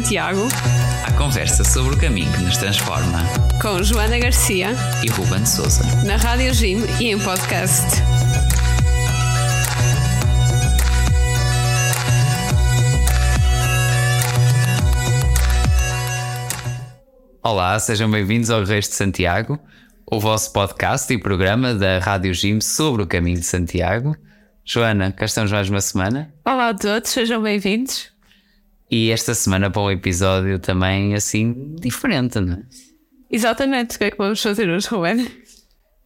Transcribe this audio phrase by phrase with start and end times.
[0.00, 0.48] Santiago,
[1.06, 3.18] à conversa sobre o caminho que nos transforma,
[3.60, 4.68] com Joana Garcia
[5.04, 7.84] e Ruben Souza, na Rádio Jim e em podcast.
[17.44, 19.60] Olá, sejam bem-vindos ao Reis de Santiago,
[20.10, 24.16] o vosso podcast e programa da Rádio Jim sobre o caminho de Santiago.
[24.64, 26.32] Joana, cá estamos mais uma semana.
[26.42, 28.09] Olá a todos, sejam bem-vindos.
[28.90, 32.62] E esta semana para um episódio também assim diferente, não é?
[33.30, 35.30] Exatamente, o que é que vamos fazer hoje, Ruben?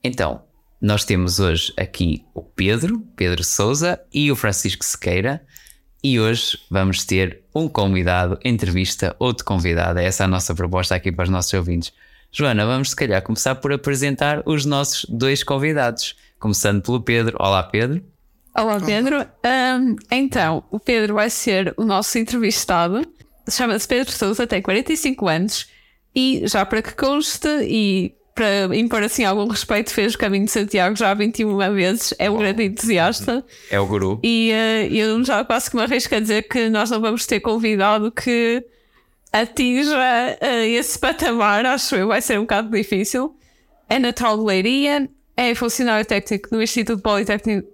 [0.02, 0.42] Então,
[0.78, 5.42] nós temos hoje aqui o Pedro, Pedro Souza e o Francisco Sequeira.
[6.02, 9.98] E hoje vamos ter um convidado, entrevista, outro convidado.
[9.98, 11.90] Essa é a nossa proposta aqui para os nossos ouvintes.
[12.30, 16.14] Joana, vamos se calhar começar por apresentar os nossos dois convidados.
[16.38, 17.38] Começando pelo Pedro.
[17.40, 18.04] Olá, Pedro.
[18.54, 19.26] Olá, Pedro.
[19.44, 23.04] Um, então, o Pedro vai ser o nosso entrevistado.
[23.50, 25.68] Chama-se Pedro Souza, tem 45 anos
[26.14, 30.52] e já para que conste e para impor assim algum respeito, fez o caminho de
[30.52, 33.44] Santiago já 21 vezes, é um grande entusiasta.
[33.70, 34.20] É o guru.
[34.22, 37.40] E uh, eu já quase que me arrisco a dizer que nós não vamos ter
[37.40, 38.64] convidado que
[39.32, 39.98] atinja
[40.40, 43.36] uh, esse patamar, acho eu, vai ser um bocado difícil.
[43.88, 47.73] É natural de Leiria, é funcionário técnico no Instituto Politécnico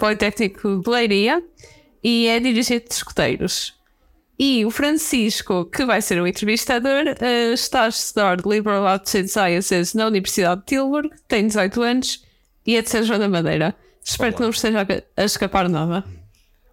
[0.00, 1.42] Politécnico de Leiria
[2.02, 3.78] e é dirigente de escuteiros.
[4.38, 9.28] E o Francisco, que vai ser o entrevistador, uh, está a estudar Liberal Arts and
[9.28, 12.24] Sciences na Universidade de Tilburg, tem 18 anos
[12.66, 13.76] e é de São João da Madeira.
[14.02, 14.36] Espero Olá.
[14.36, 16.02] que não esteja a escapar nada.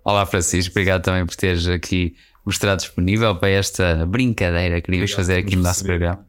[0.04, 5.40] Olá, Francisco, obrigado também por teres aqui mostrado disponível para esta brincadeira que queríamos fazer
[5.40, 6.26] aqui no nosso programa.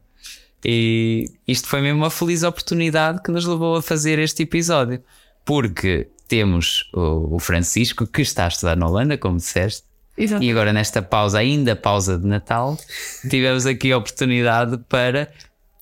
[0.65, 5.01] E isto foi mesmo uma feliz oportunidade que nos levou a fazer este episódio,
[5.45, 9.83] porque temos o, o Francisco, que está a estudar na Holanda, como disseste.
[10.17, 10.42] Exato.
[10.42, 12.77] E agora, nesta pausa, ainda pausa de Natal,
[13.29, 15.30] tivemos aqui a oportunidade para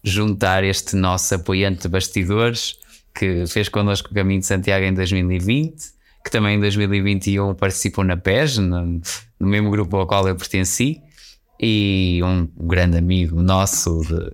[0.05, 2.79] juntar este nosso apoiante de bastidores
[3.15, 5.75] que fez connosco o Caminho de Santiago em 2020,
[6.23, 9.01] que também em 2021 participou na PES, no,
[9.41, 11.01] no mesmo grupo ao qual eu pertenci,
[11.59, 14.33] e um grande amigo nosso de,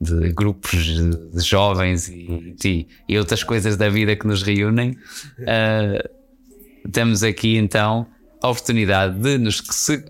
[0.00, 4.96] de grupos de jovens e, e, e, outras coisas da vida que nos reúnem,
[5.40, 8.06] uh, temos aqui então
[8.40, 9.60] a oportunidade de nos,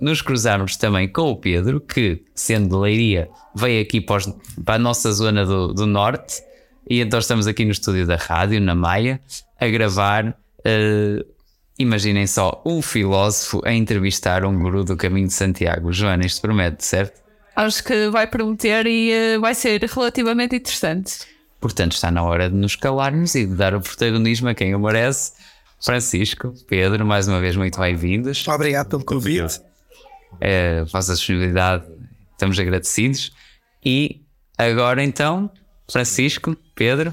[0.01, 4.27] nos cruzarmos também com o Pedro, que, sendo de Leiria, veio aqui para, os,
[4.63, 6.43] para a nossa zona do, do, Norte,
[6.89, 9.21] e então estamos aqui no estúdio da rádio, na Maia,
[9.59, 10.37] a gravar.
[10.59, 11.25] Uh,
[11.79, 15.93] imaginem só, um filósofo a entrevistar um guru do caminho de Santiago.
[15.93, 17.28] Joana, isto promete, certo?
[17.59, 21.27] Acho que vai prometer e uh, vai ser relativamente interessante.
[21.61, 24.79] Portanto, está na hora de nos calarmos e de dar o protagonismo a quem o
[24.79, 25.33] merece.
[25.81, 28.47] Francisco, Pedro, mais uma vez muito bem-vindos.
[28.47, 29.61] Obrigado pelo convite.
[30.41, 31.85] É, vossa disponibilidade,
[32.33, 33.33] estamos agradecidos.
[33.85, 34.23] E
[34.57, 35.51] agora então,
[35.91, 37.13] Francisco, Pedro,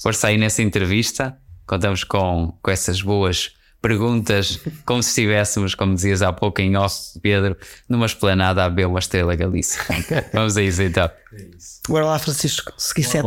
[0.00, 1.36] força aí nessa entrevista.
[1.66, 3.52] Contamos com, com essas boas
[3.84, 7.54] perguntas como se estivéssemos, como dizias há pouco em off, Pedro,
[7.86, 9.78] numa esplanada a beber uma estrela Galícia.
[10.32, 11.04] Vamos a isso então.
[11.04, 11.46] É
[11.86, 13.22] Bora lá, Francisco, se quiser.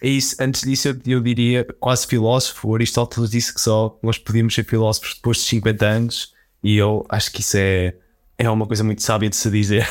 [0.00, 0.36] É isso.
[0.38, 2.68] Antes disso, eu, eu, diria quase filósofo.
[2.68, 7.04] O Aristóteles disse que só nós podíamos ser filósofos depois de 50 anos, e eu
[7.08, 7.92] acho que isso é,
[8.38, 9.88] é uma coisa muito sábia de se dizer.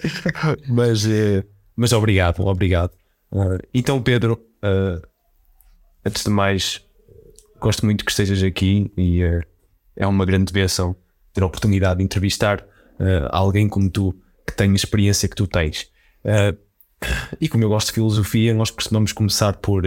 [0.68, 1.42] mas, é,
[1.74, 2.92] mas obrigado, obrigado.
[3.32, 5.00] Uh, então, Pedro, uh,
[6.04, 6.84] antes de mais,
[7.60, 9.42] gosto muito que estejas aqui e uh,
[9.96, 10.96] é uma grande benção
[11.32, 14.14] ter a oportunidade de entrevistar uh, alguém como tu
[14.46, 15.88] que tem a experiência que tu tens.
[16.24, 16.58] Uh,
[17.40, 19.84] e como eu gosto de filosofia, nós costumamos começar por,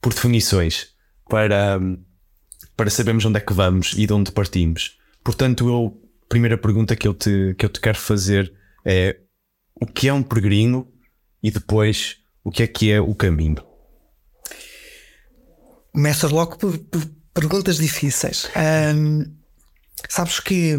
[0.00, 0.88] por definições
[1.28, 1.78] para,
[2.76, 4.98] para sabermos onde é que vamos e de onde partimos.
[5.22, 8.52] Portanto, eu, a primeira pergunta que eu, te, que eu te quero fazer
[8.84, 9.18] é
[9.80, 10.90] o que é um peregrino
[11.42, 13.71] e depois o que é que é o caminho?
[15.92, 17.02] Começas logo por, por
[17.34, 18.48] perguntas difíceis.
[18.96, 19.24] Um,
[20.08, 20.76] sabes que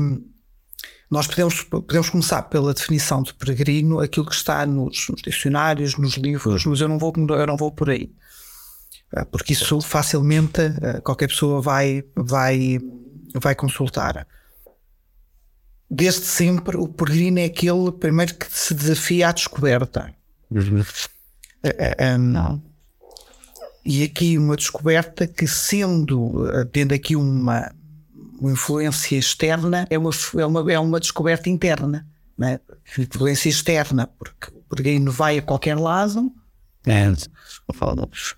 [1.09, 6.15] nós podemos, podemos começar pela definição de peregrino, aquilo que está nos, nos dicionários, nos
[6.15, 8.11] livros, mas eu não vou, eu não vou por aí.
[9.15, 12.79] Ah, porque isso facilmente ah, qualquer pessoa vai, vai,
[13.35, 14.27] vai consultar.
[15.89, 20.11] Desde sempre, o peregrino é aquele primeiro que se desafia à descoberta.
[20.49, 20.83] Uhum.
[21.63, 22.72] Um, não
[23.85, 27.71] e aqui uma descoberta que, sendo, eh, tendo aqui uma,
[28.39, 32.05] uma influência externa, é uma, é uma, é uma descoberta interna.
[32.37, 32.59] Né?
[32.97, 36.31] Influência externa, porque o peregrino vai a qualquer lado.
[36.85, 37.11] É,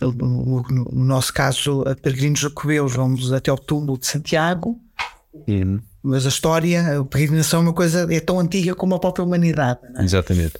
[0.02, 4.80] no, no, nosso caso, a peregrinos jacobeus, vamos até o túmulo de Santiago.
[6.02, 9.80] mas a história, a peregrinação é uma coisa, é tão antiga como a própria humanidade.
[9.96, 10.04] é?
[10.04, 10.54] Exatamente.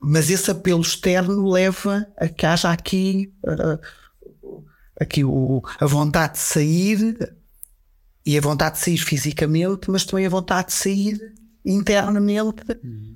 [0.00, 3.78] Mas esse apelo externo leva a que haja aqui, uh,
[4.98, 7.36] aqui o, a vontade de sair
[8.24, 12.62] e a vontade de sair fisicamente, mas também a vontade de sair internamente,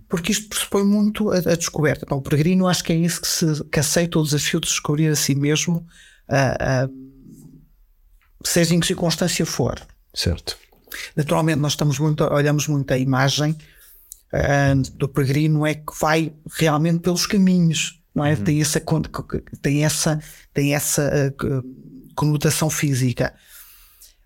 [0.08, 2.04] porque isto pressupõe muito a, a descoberta.
[2.04, 5.08] Então, o peregrino acho que é isso que, se, que aceita o desafio de descobrir
[5.08, 5.86] a si mesmo,
[8.44, 9.80] seja em que circunstância for.
[10.12, 10.58] Certo.
[11.16, 13.56] Naturalmente, nós estamos muito, olhamos muito a imagem
[14.96, 18.34] do peregrino é que vai realmente pelos caminhos, não é?
[18.36, 18.80] Tem essa,
[19.62, 20.20] tem essa,
[20.52, 21.62] tem essa ah,
[22.14, 23.34] conotação física.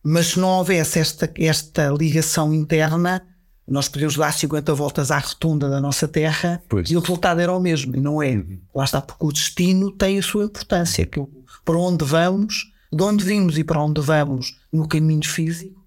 [0.02, 3.22] Mas se não houvesse esta, esta ligação interna,
[3.66, 6.90] nós podemos dar 50 voltas à rotunda da nossa Terra Pois.
[6.90, 8.42] e o resultado era o mesmo, e não é.
[8.74, 11.20] Lá está, porque o destino tem a sua importância, que
[11.64, 15.78] para onde vamos, de onde vimos e para onde vamos no caminho físico,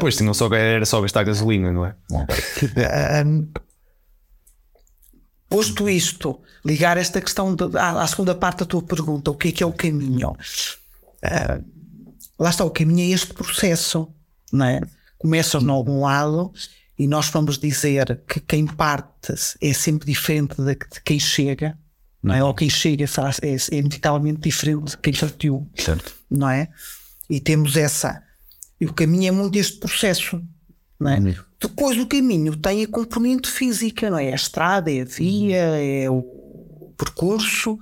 [0.00, 1.94] Pois, não só, era só gastar gasolina, não é?
[3.20, 3.46] Ahm,
[5.48, 9.48] posto isto, ligar esta questão de- à, à segunda parte da tua pergunta, o que
[9.48, 10.36] é que é o caminho?
[11.22, 11.60] Ah,
[12.38, 14.08] lá está, o caminho é este processo,
[14.52, 14.80] não é?
[15.18, 16.52] Começas em algum lado
[16.98, 21.76] e nós vamos dizer que quem parte é sempre diferente de, de quem chega,
[22.22, 22.42] não é?
[22.44, 26.12] Ou quem chega faz- é, é inevitavelmente diferente de quem partiu Certo.
[26.30, 26.68] não é?
[27.30, 28.22] E temos essa.
[28.80, 30.42] E o caminho é muito este processo,
[31.00, 31.20] não é?
[31.60, 34.26] Depois o caminho tem a componente física, não é?
[34.26, 37.78] É a estrada, é a via, é o percurso,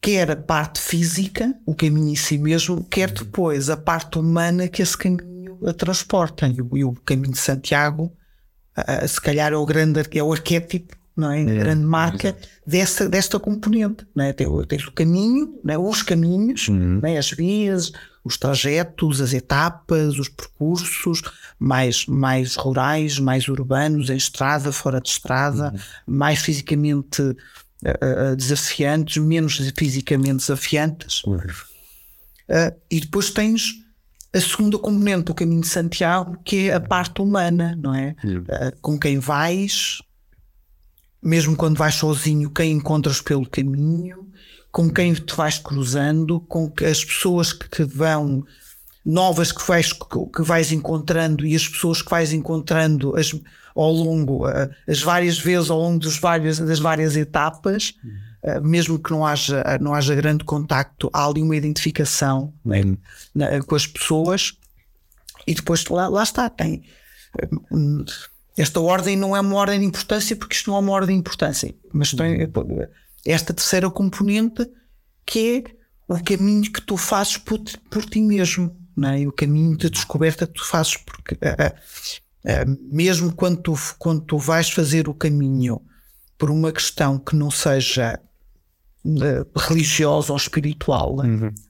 [0.00, 4.82] quer a parte física, o caminho em si mesmo, quer depois a parte humana que
[4.82, 5.30] esse caminho
[5.66, 6.48] a transporta.
[6.48, 8.12] E o, e o caminho de Santiago,
[8.74, 11.42] ah, se calhar é o grande é o arquétipo, não é?
[11.42, 14.06] A grande marca dessa, desta componente.
[14.14, 14.32] Não é?
[14.32, 15.78] Tens o caminho, não é?
[15.78, 17.18] os caminhos, não é?
[17.18, 17.92] as vias,
[18.24, 21.22] os trajetos, as etapas, os percursos
[21.58, 25.74] mais, mais rurais, mais urbanos, em estrada, fora de estrada,
[26.06, 27.34] mais fisicamente
[27.84, 31.22] ah, desafiantes, menos fisicamente desafiantes.
[32.50, 33.76] Uh, e depois tens
[34.34, 38.16] a segunda componente do caminho de Santiago, que é a parte humana, não é?
[38.24, 40.02] Uh, com quem vais,
[41.22, 44.29] mesmo quando vais sozinho, quem encontras pelo caminho,
[44.72, 48.44] com quem te vais cruzando, com as pessoas que te vão
[49.04, 53.34] novas que vais, que vais encontrando e as pessoas que vais encontrando as,
[53.74, 54.44] ao longo,
[54.86, 57.94] as várias vezes ao longo dos vários, das várias etapas,
[58.44, 62.82] uh, mesmo que não haja, não haja grande contacto, há ali uma identificação né,
[63.34, 64.52] na- com as pessoas
[65.46, 66.82] e depois lá, lá está, tem.
[67.72, 68.04] hum,
[68.56, 71.20] Esta ordem não é uma ordem de importância porque isto não é uma ordem de
[71.20, 72.46] importância, mas tem
[73.26, 74.66] esta terceira componente
[75.26, 79.26] que é o caminho que tu fazes por, ti- por ti mesmo, não é?
[79.26, 81.74] O caminho de descoberta que tu fazes, porque ah, ah,
[82.46, 85.80] ah, mesmo quando tu, quando tu vais fazer o caminho
[86.36, 88.18] por uma questão que não seja
[89.04, 91.16] eh, religiosa ou espiritual,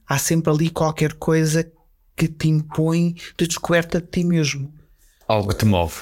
[0.07, 1.69] há sempre ali qualquer coisa
[2.15, 4.73] que te impõe de descoberta de ti mesmo.
[5.27, 5.95] Algo que te move.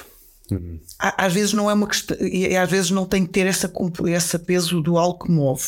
[0.98, 3.72] Á- Às vezes não é uma questão, e às vezes não tem que ter essa,
[4.08, 5.64] esse peso do algo que move.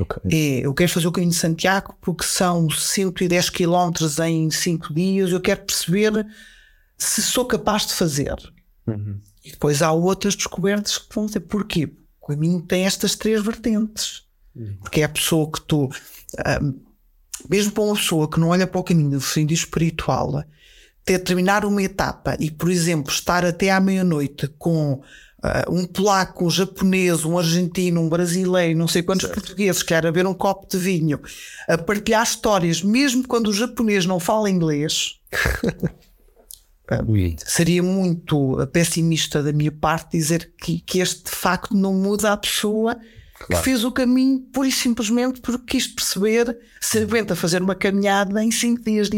[0.00, 0.22] Ok.
[0.30, 3.92] É, eu quero fazer o caminho de Santiago porque são 110 km
[4.26, 5.30] em 5 dias.
[5.30, 6.26] Eu quero perceber
[6.98, 8.34] se sou capaz de fazer.
[9.44, 11.92] E depois há outras descobertas que vão dizer porquê.
[12.20, 14.24] O caminho tem estas três vertentes.
[14.80, 15.88] Porque é a pessoa que tu,
[16.44, 16.72] ahm,
[17.48, 20.42] mesmo para uma pessoa que não olha para o caminho do sentido espiritual,
[21.04, 25.02] ter terminar uma etapa e, por exemplo, estar até à meia-noite com
[25.42, 30.26] ah, um polaco, um japonês, um argentino, um brasileiro, não sei quantos portugueses, quer beber
[30.26, 31.20] um copo de vinho,
[31.68, 35.20] a partilhar histórias, mesmo quando o japonês não fala inglês,
[37.46, 42.96] seria muito pessimista da minha parte dizer que, que este facto não muda a pessoa
[43.48, 48.42] que fez o caminho pura e simplesmente porque quis perceber se aguenta fazer uma caminhada
[48.42, 49.10] em 5 dias,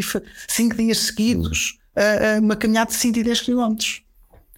[0.49, 3.77] cinco dias seguidos, a uma caminhada de 110 km.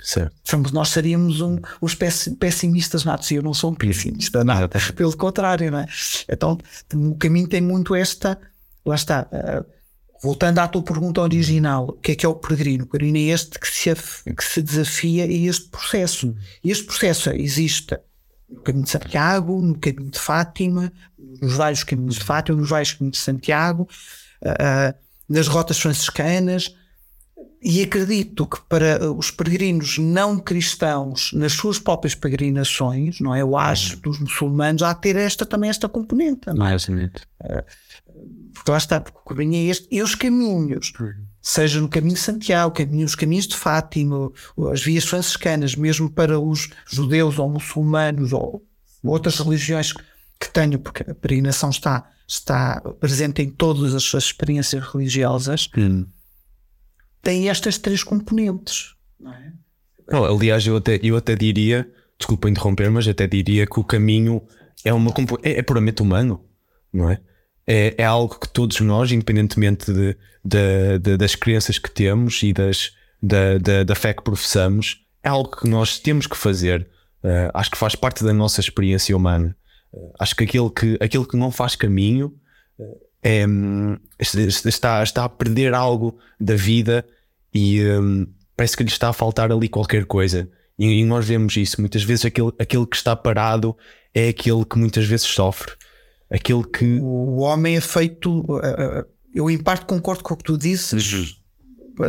[0.01, 0.35] Certo.
[0.45, 4.69] Somos, nós seríamos um, os pessi- pessimistas natos e eu não sou um pessimista, nada.
[4.95, 5.87] Pelo contrário, não é?
[6.29, 6.57] Então,
[6.95, 8.39] o caminho tem muito esta.
[8.87, 9.27] Lá está.
[9.33, 9.65] ah,
[10.23, 12.85] voltando à tua pergunta original, o que é que é o peregrino?
[12.85, 13.93] O peregrino é este que se,
[14.35, 16.35] que se desafia a este processo.
[16.63, 17.99] E este processo existe
[18.49, 22.93] no caminho de Santiago, no caminho de Fátima, nos vários caminhos de Fátima, nos vários
[22.93, 23.89] caminhos de Santiago,
[24.45, 24.95] ah, ah,
[25.29, 26.75] nas rotas franciscanas
[27.63, 33.43] e acredito que para os peregrinos não cristãos, nas suas próprias peregrinações, não é?
[33.43, 36.47] Eu acho dos muçulmanos há de ter esta, também esta componente.
[36.47, 36.59] Não é?
[36.59, 37.27] Mais bonito.
[38.55, 39.89] Porque lá está, porque o caminho é este.
[39.91, 40.93] E os caminhos,
[41.41, 44.31] seja no caminho de Santiago, caminho, os caminhos de Fátima,
[44.71, 48.65] as vias franciscanas, mesmo para os judeus ou muçulmanos ou
[49.03, 49.93] outras religiões
[50.41, 55.69] que tenham, porque a peregrinação está, está presente em todas as suas experiências religiosas,
[57.23, 58.95] tem estas três componentes.
[59.19, 59.53] Não é?
[60.11, 64.43] Não, aliás, eu até, eu até diria, desculpa interromper, mas até diria que o caminho
[64.85, 66.45] é, uma, é, é puramente humano,
[66.93, 67.21] não é?
[67.69, 67.95] É?
[67.99, 72.93] É algo que todos nós, independentemente de, de- de- das crenças que temos e das,
[73.23, 76.89] da, da, da fé que professamos, é algo que nós temos que fazer.
[77.23, 79.55] Eh, acho que faz parte da nossa experiência humana.
[79.93, 82.33] Eh, acho que aquele que, aquele que não faz caminho
[83.23, 83.97] é, hum,
[84.65, 87.05] está, está a perder algo da vida
[87.53, 90.49] e hum, parece que lhe está a faltar ali qualquer coisa.
[90.79, 91.81] E, e nós vemos isso.
[91.81, 93.77] Muitas vezes aquele, aquele que está parado
[94.15, 95.73] é aquele que muitas vezes sofre.
[96.31, 96.99] Aquele que.
[97.01, 98.45] O homem é feito.
[98.63, 101.37] eh, eh, Eu, em parte, concordo com o que tu dizes,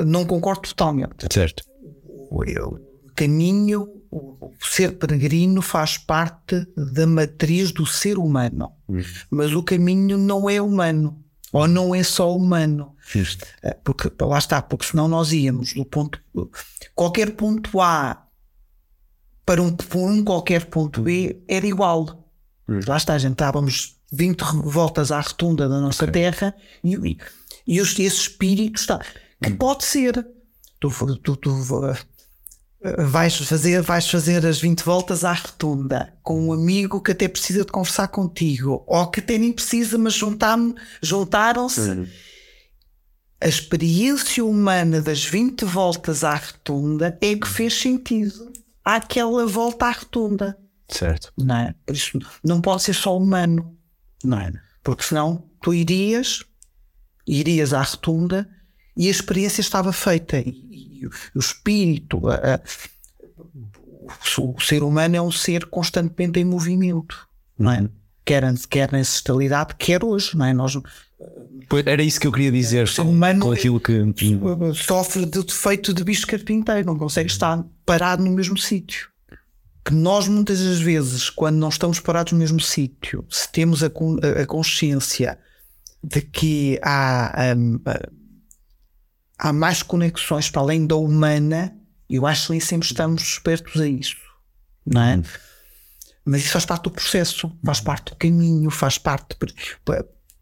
[0.06, 1.28] não concordo totalmente.
[1.32, 1.64] Certo.
[2.32, 2.44] O
[3.16, 8.72] caminho, o ser peregrino faz parte da matriz do ser humano.
[9.30, 11.24] Mas o caminho não é humano.
[11.52, 12.96] Ou não é só humano.
[13.64, 16.22] Eh, Porque, lá está, porque senão nós íamos do ponto.
[16.94, 18.28] Qualquer ponto A
[19.46, 22.30] para um, por um qualquer ponto B era igual.
[22.88, 27.18] Lá está, a gente estávamos 20 voltas à rotunda da nossa terra e, e,
[27.68, 29.00] e este- esse espírito está.
[29.42, 30.28] Que pode ser.
[30.80, 30.90] Tu,
[31.24, 31.52] tu, tu,
[32.82, 37.28] eh, vais, fazer, vais fazer as 20 voltas à rotunda com um amigo que até
[37.28, 40.14] precisa de conversar contigo, ou que até nem precisa, mas
[41.02, 42.08] juntaram-se
[43.42, 48.52] a experiência humana das 20 voltas à rotunda é que fez sentido
[48.84, 50.58] àquela volta à rotunda.
[50.90, 51.32] Certo.
[51.38, 51.76] Não é?
[51.86, 53.78] Por isso não pode ser só humano,
[54.24, 54.52] não é?
[54.84, 56.44] Porque senão tu irias,
[57.28, 58.50] irias à rotunda
[58.96, 60.40] e a experiência estava feita.
[60.40, 62.62] E, e o o espírito, a- a-
[64.40, 67.90] o, o ser humano é um ser constantemente em movimento, não é?
[68.26, 70.54] Quer, quer na ancestralidade, quer hoje, não é?
[70.54, 70.78] Nós,
[71.68, 72.88] Pois Era isso que eu queria dizer.
[72.88, 73.94] ser humano com aquilo que.
[74.76, 79.09] sofre de defeito de bicho carpinteiro, não consegue estar parado no mesmo sítio.
[79.90, 83.90] Que nós, muitas das vezes, quando não estamos parados no mesmo sítio, se temos a,
[83.90, 85.40] con- a- consciência
[86.04, 87.80] de que há, hum,
[89.40, 91.76] há mais conexões para além da humana,
[92.08, 94.16] eu acho que nem sempre estamos espertos a isso,
[94.86, 95.22] não é?
[96.24, 99.36] Mas isso faz parte do processo, faz parte do caminho, faz parte.
[99.38, 99.52] Por,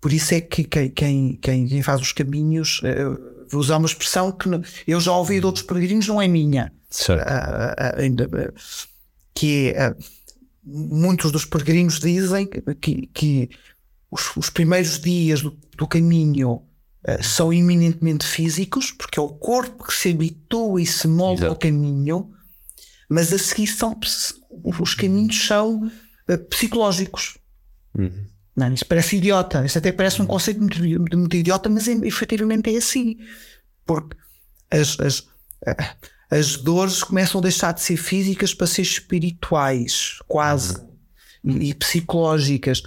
[0.01, 3.05] por- isso é que quem, quem, quem, faz os caminhos, eh,
[3.49, 4.49] vou usar uma expressão que
[4.85, 7.23] eu já ouvi de outros peregrinos, não é minha, Certo.
[7.25, 8.53] ah, ainda, ah,
[9.38, 9.96] que é,
[10.63, 12.50] muitos dos peregrinos dizem
[12.82, 13.50] que, que
[14.10, 16.63] os, os primeiros dias do, do caminho
[17.06, 21.51] ah, são eminentemente físicos, porque é o corpo que se habitua e se molda ao
[21.51, 21.67] Exato.
[21.67, 22.32] caminho,
[23.08, 23.96] mas a seguir são,
[24.79, 25.88] os caminhos são
[26.27, 27.38] ah, psicológicos.
[28.56, 29.63] Não, isso parece idiota.
[29.63, 30.82] Isso até parece um conceito muito,
[31.15, 33.17] muito idiota, mas é, efetivamente é assim.
[33.86, 34.17] Porque
[34.72, 35.27] as, as,
[35.63, 35.96] eh,
[36.29, 40.75] as dores começam a deixar de ser físicas para ser espirituais, quase,
[41.43, 42.81] e, e psicológicas.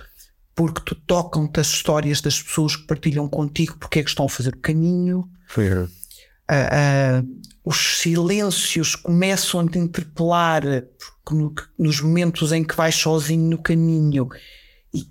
[0.54, 4.28] Porque tu tocam-te as histórias das pessoas que partilham contigo porque é que estão a
[4.28, 5.26] fazer o caminho.
[6.48, 6.68] Ah,
[7.20, 7.24] ah,
[7.64, 10.62] os silêncios começam a te interpelar
[11.30, 14.28] no- nos momentos em que vais sozinho no caminho
[14.92, 15.06] e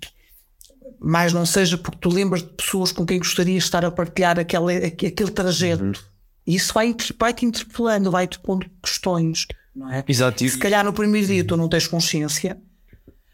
[1.00, 4.38] mais não seja porque tu lembras de pessoas com quem gostarias de estar a partilhar
[4.38, 5.82] aquele, aque- aquele trajeto.
[5.84, 6.09] E
[6.46, 10.04] isso vai, vai te interpelando, vai te pondo questões, não é?
[10.06, 10.46] Exato.
[10.48, 12.60] Se calhar no primeiro dia tu não tens consciência,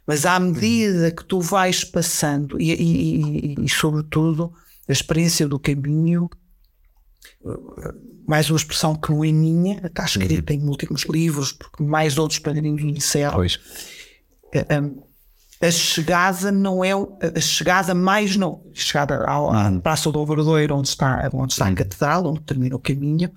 [0.06, 3.20] mas à medida que tu vais passando e, e-
[3.54, 4.52] e- e, sobretudo
[4.88, 6.28] a experiência do caminho,
[7.44, 7.94] eh,
[8.26, 12.38] mais uma expressão que não é minha, está escrita em múltiplos livros, porque mais outros
[12.38, 13.34] padrinhos o disseram.
[13.34, 13.58] Pois.
[14.54, 15.02] Eh, um,
[15.60, 20.88] a chegada não é a chegada mais não chegada ao, à Praça do Obradoiro onde
[20.88, 23.30] está onde está a catedral onde termina o caminho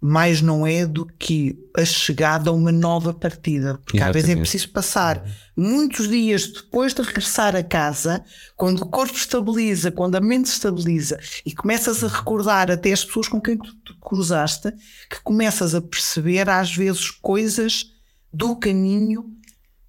[0.00, 4.32] mais não é do que a chegada a uma nova partida porque às vezes é
[4.32, 4.40] Exatamente.
[4.40, 5.22] preciso passar
[5.56, 8.24] muitos dias depois de regressar a casa
[8.56, 13.28] quando o corpo estabiliza quando a mente estabiliza e começas a recordar até as pessoas
[13.28, 14.72] com quem tu, tu cruzaste
[15.10, 17.90] que começas a perceber às vezes coisas
[18.32, 19.34] do caminho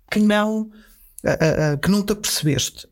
[0.09, 0.71] que não
[1.81, 2.87] que não te apercebeste.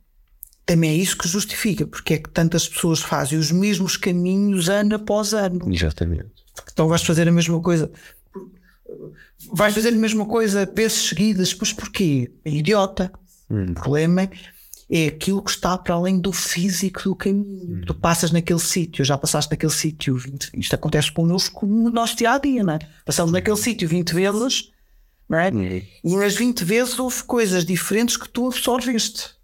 [0.65, 4.95] Também é isso que justifica porque é que tantas pessoas fazem os mesmos caminhos ano
[4.95, 5.61] após ano.
[5.73, 6.29] Exatamente.
[6.71, 7.91] Então vais fazer a mesma coisa.
[9.51, 12.31] Vais fazer a mesma coisa vezes seguidas, mas porquê?
[12.45, 13.11] É idiota.
[13.49, 14.29] O problema
[14.91, 17.85] é aquilo que está para além do físico do caminho.
[17.85, 22.31] Tu passas naquele sítio, já passaste naquele sítio 20 Isto acontece connosco no nosso dia
[22.31, 22.79] a dia, não é?
[23.05, 24.71] Passamos naquele sítio 20 vezes,
[25.37, 25.51] é?
[26.03, 29.35] E nas 20 vezes houve coisas diferentes que tu absorveste.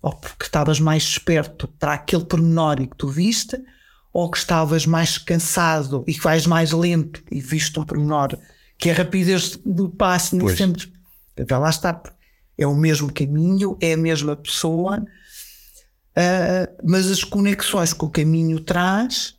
[0.00, 3.58] Ou porque estavas mais esperto para aquele pormenor e que tu viste,
[4.12, 8.38] ou que estavas mais cansado e que vais mais lento e viste um pormenor
[8.78, 10.92] que a rapidez do passo nem sempre.
[11.48, 12.00] Vai lá estar.
[12.56, 15.04] É o mesmo caminho, é a mesma pessoa,
[16.16, 19.36] ah, mas as conexões que o caminho traz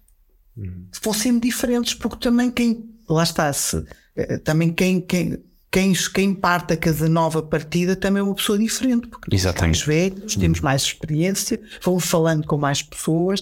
[1.04, 2.88] vão sempre diferentes, porque também quem.
[3.10, 3.84] Lá está, se,
[4.16, 5.02] eh, também quem.
[5.02, 9.42] quem quem, quem parte a cada nova partida também é uma pessoa diferente, porque nós
[9.42, 9.86] Exatamente.
[9.86, 13.42] velhos, temos mais experiência, vamos falando com mais pessoas.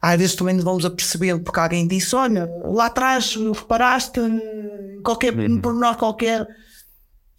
[0.00, 5.34] Às vezes também nos vamos apercebendo porque alguém disse: Olha, lá atrás reparaste em qualquer
[5.34, 5.60] Uhum.
[5.60, 6.46] pormenor qualquer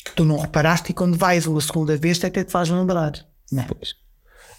[0.04, 3.14] que tu não reparaste, e quando vais uma segunda vez, até te faz lembrar.
[3.52, 3.68] Não é?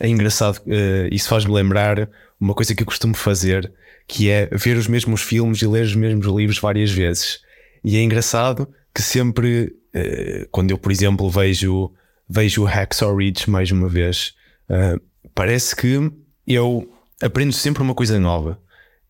[0.00, 2.08] É engraçado, eh, isso faz-me lembrar
[2.40, 3.70] uma coisa que eu costumo fazer,
[4.08, 7.40] que é ver os mesmos filmes e ler os mesmos livros várias vezes.
[7.84, 11.92] E é engraçado que sempre, eh, quando eu, por exemplo, vejo,
[12.28, 14.34] vejo Hacksaw Ridge mais uma vez,
[14.68, 14.96] eh,
[15.34, 16.10] parece que
[16.46, 16.90] eu
[17.22, 18.60] aprendo sempre uma coisa nova.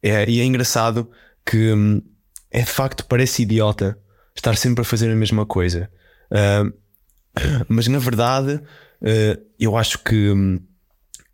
[0.02, 1.10] É, e é engraçado
[1.44, 2.02] que hum,
[2.50, 3.98] é de facto parece idiota
[4.34, 5.90] estar sempre a fazer a mesma coisa.
[6.30, 6.64] Ah,
[7.68, 8.60] mas na verdade,
[9.02, 10.58] eh, eu acho que hum,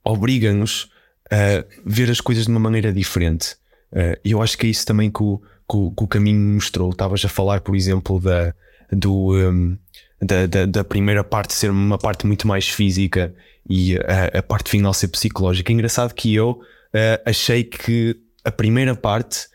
[0.05, 0.91] obriga-nos
[1.31, 3.57] a ver as coisas de uma maneira diferente.
[3.93, 6.55] Eh, E eu acho que é isso também que o, que o, que o caminho
[6.55, 6.91] mostrou.
[6.91, 8.55] Estavas a falar, por exemplo, da,
[8.91, 9.77] do, hum,
[10.21, 13.35] da, da, da primeira parte ser uma parte muito mais física
[13.69, 15.73] e a, a parte final ser psicológica.
[15.73, 16.61] Engraçado que eu
[16.93, 19.49] eh, achei que a primeira parte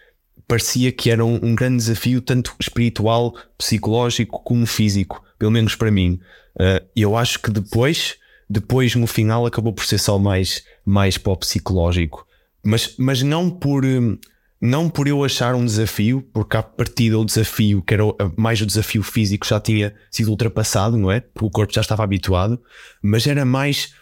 [0.47, 5.89] parecia que era um, um grande desafio, tanto espiritual, psicológico como físico, pelo menos para
[5.89, 6.19] mim.
[6.93, 8.17] E eu acho que depois,
[8.49, 12.27] depois no final, acabou por ser só mais, mais para o psicológico,
[12.63, 13.85] mas, mas não por.
[13.85, 14.17] hum,
[14.61, 18.03] Não por eu achar um desafio, porque à partida o desafio, que era
[18.37, 21.19] mais o desafio físico, já tinha sido ultrapassado, não é?
[21.19, 22.61] Porque o corpo já estava habituado,
[23.01, 23.93] mas era mais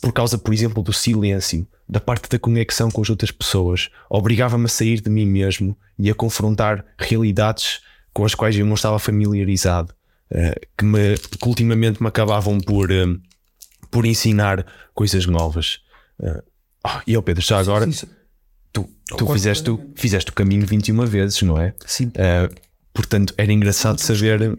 [0.00, 4.66] por causa, por exemplo, do silêncio, da parte da conexão com as outras pessoas, obrigava-me
[4.66, 7.80] a sair de mim mesmo e a confrontar realidades
[8.12, 9.94] com as quais eu não estava familiarizado,
[10.30, 13.06] eh, que, me, que ultimamente me acabavam por, eh,
[13.90, 15.80] por ensinar coisas novas.
[16.22, 16.42] Eh,
[16.84, 18.06] ah, e eu, Pedro, já agora, Sim, sim.
[18.84, 21.74] Tu, tu fizeste, o- fizeste o caminho 21 vezes, não é?
[21.86, 22.10] Sim.
[22.14, 22.48] Eh,
[22.92, 24.56] portanto, era engraçado saber.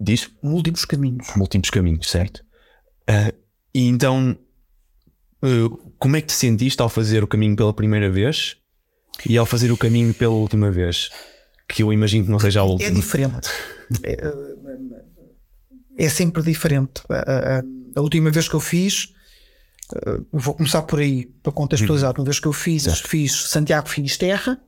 [0.00, 0.28] Diz?
[0.42, 1.28] Múltiplos caminhos.
[1.36, 2.42] múltiplos caminhos, certo?
[3.08, 3.32] Ah,
[3.74, 4.36] e então,
[5.42, 8.56] ah, como é que te sentiste ao fazer o caminho pela primeira vez
[9.28, 11.10] e ao fazer o caminho pela última vez?
[11.68, 12.90] Que eu imagino que não seja a É última.
[12.94, 13.48] diferente.
[14.04, 14.16] É,
[16.06, 17.02] é sempre diferente.
[17.08, 17.62] A, a-
[17.96, 19.12] a última vez que eu fiz,
[20.32, 22.14] vou começar por aí para contextualizar.
[22.16, 24.60] Uma vez que eu fiz, fiz Santiago Finisterra,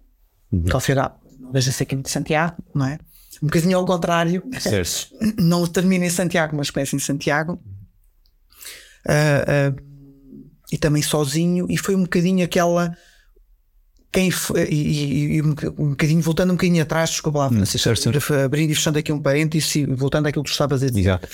[0.71, 1.17] qual será?
[1.53, 2.99] Veja se aqui de Santiago, não é?
[3.43, 4.43] Um bocadinho ao contrário.
[4.61, 5.15] Certo.
[5.39, 7.61] não termina em Santiago, mas começa em Santiago.
[9.07, 9.83] Ah, ah,
[10.73, 12.97] e também sozinho, e foi um bocadinho aquela.
[14.11, 17.79] Quem foi, e, e- e um boc- bocadinho, voltando um bocadinho atrás, desculpa lá, Francisco,
[17.81, 18.21] certo, certo.
[18.27, 21.01] para- abrindo e fechando aqui um parênteses e voltando àquilo que tu estavas a dizer.
[21.01, 21.29] Exato.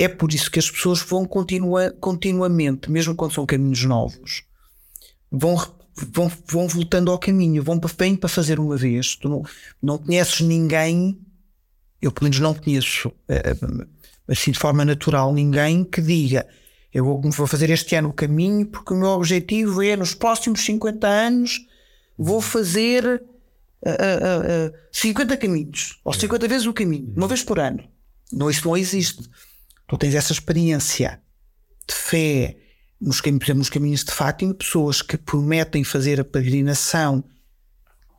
[0.00, 4.44] É por isso que as pessoas vão continua, continuamente, mesmo quando são caminhos novos,
[5.30, 5.54] vão,
[5.94, 9.14] vão, vão voltando ao caminho, vão para, vêm para fazer uma vez.
[9.16, 9.42] Tu não,
[9.82, 11.20] não conheces ninguém,
[12.00, 13.54] eu pelo menos não conheço, eh,
[14.26, 16.46] assim de forma natural, ninguém que diga
[16.92, 21.06] eu vou, fazer este ano o caminho porque o meu objetivo é nos próximos 50
[21.06, 21.60] anos
[22.18, 23.22] vou fazer
[23.86, 27.84] ah, ah, ah, 50 caminhos ou 50 vezes o caminho, uma vez por ano.
[28.32, 29.28] Não, isso não existe.
[29.90, 31.20] Tu tens essa experiência
[31.88, 32.56] de fé
[33.00, 37.24] nos, cam- por exemplo, nos caminhos de Fátima, pessoas que prometem fazer a peregrinação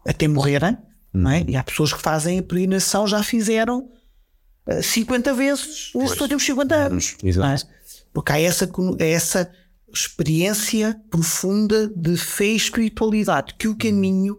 [0.05, 0.77] até morrerem,
[1.13, 1.45] não é?
[1.47, 3.89] E há pessoas que fazem a peregrinação, já fizeram
[4.67, 7.15] ah, 50 vezes nos últimos 50 anos.
[7.23, 7.47] Exato.
[7.47, 7.57] não é?
[8.13, 9.51] Porque há essa, essa
[9.93, 14.37] experiência profunda de fé e espiritualidade que o caminho,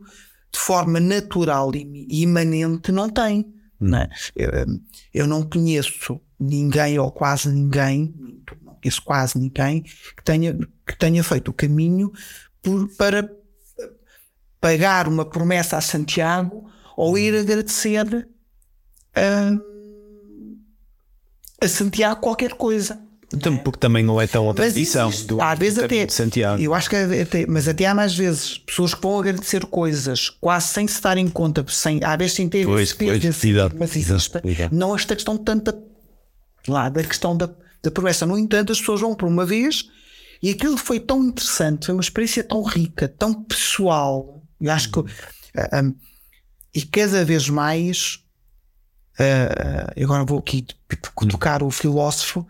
[0.53, 3.47] de forma natural e e imanente, não tem.
[3.81, 4.09] Não é?
[4.37, 4.51] eu,
[5.14, 8.15] eu não conheço ninguém ou quase ninguém,
[8.81, 10.55] conheço quase ninguém que tenha,
[10.87, 12.11] que tenha feito o caminho
[12.63, 13.31] por, para
[14.61, 18.29] pagar uma promessa a Santiago ou ir agradecer
[19.15, 19.53] a,
[21.65, 23.01] a Santiago qualquer coisa.
[23.41, 25.09] Tam- Porque também não é tão outra Mas tradição.
[25.09, 26.61] existe, do- às vezes até, Santiago.
[26.63, 30.69] eu acho que até, mas até há mais vezes pessoas que vão agradecer coisas quase
[30.69, 33.97] sem se dar em conta, sem, às vezes sem ter Pois, esse pois, esse- mas
[33.97, 34.33] existe.
[34.71, 35.73] Não esta questão tanto
[36.70, 37.51] lá, da questão da,
[37.83, 38.27] da promessa.
[38.27, 39.88] No entanto, as pessoas vão por uma vez
[40.42, 44.42] e aquilo foi tão interessante, foi uma experiência tão rica, tão pessoal.
[44.61, 45.01] Eu acho que
[45.57, 45.92] ah, ah,
[46.75, 48.20] e cada vez mais
[49.18, 50.66] ah, agora vou aqui
[51.29, 52.46] tocar o filósofo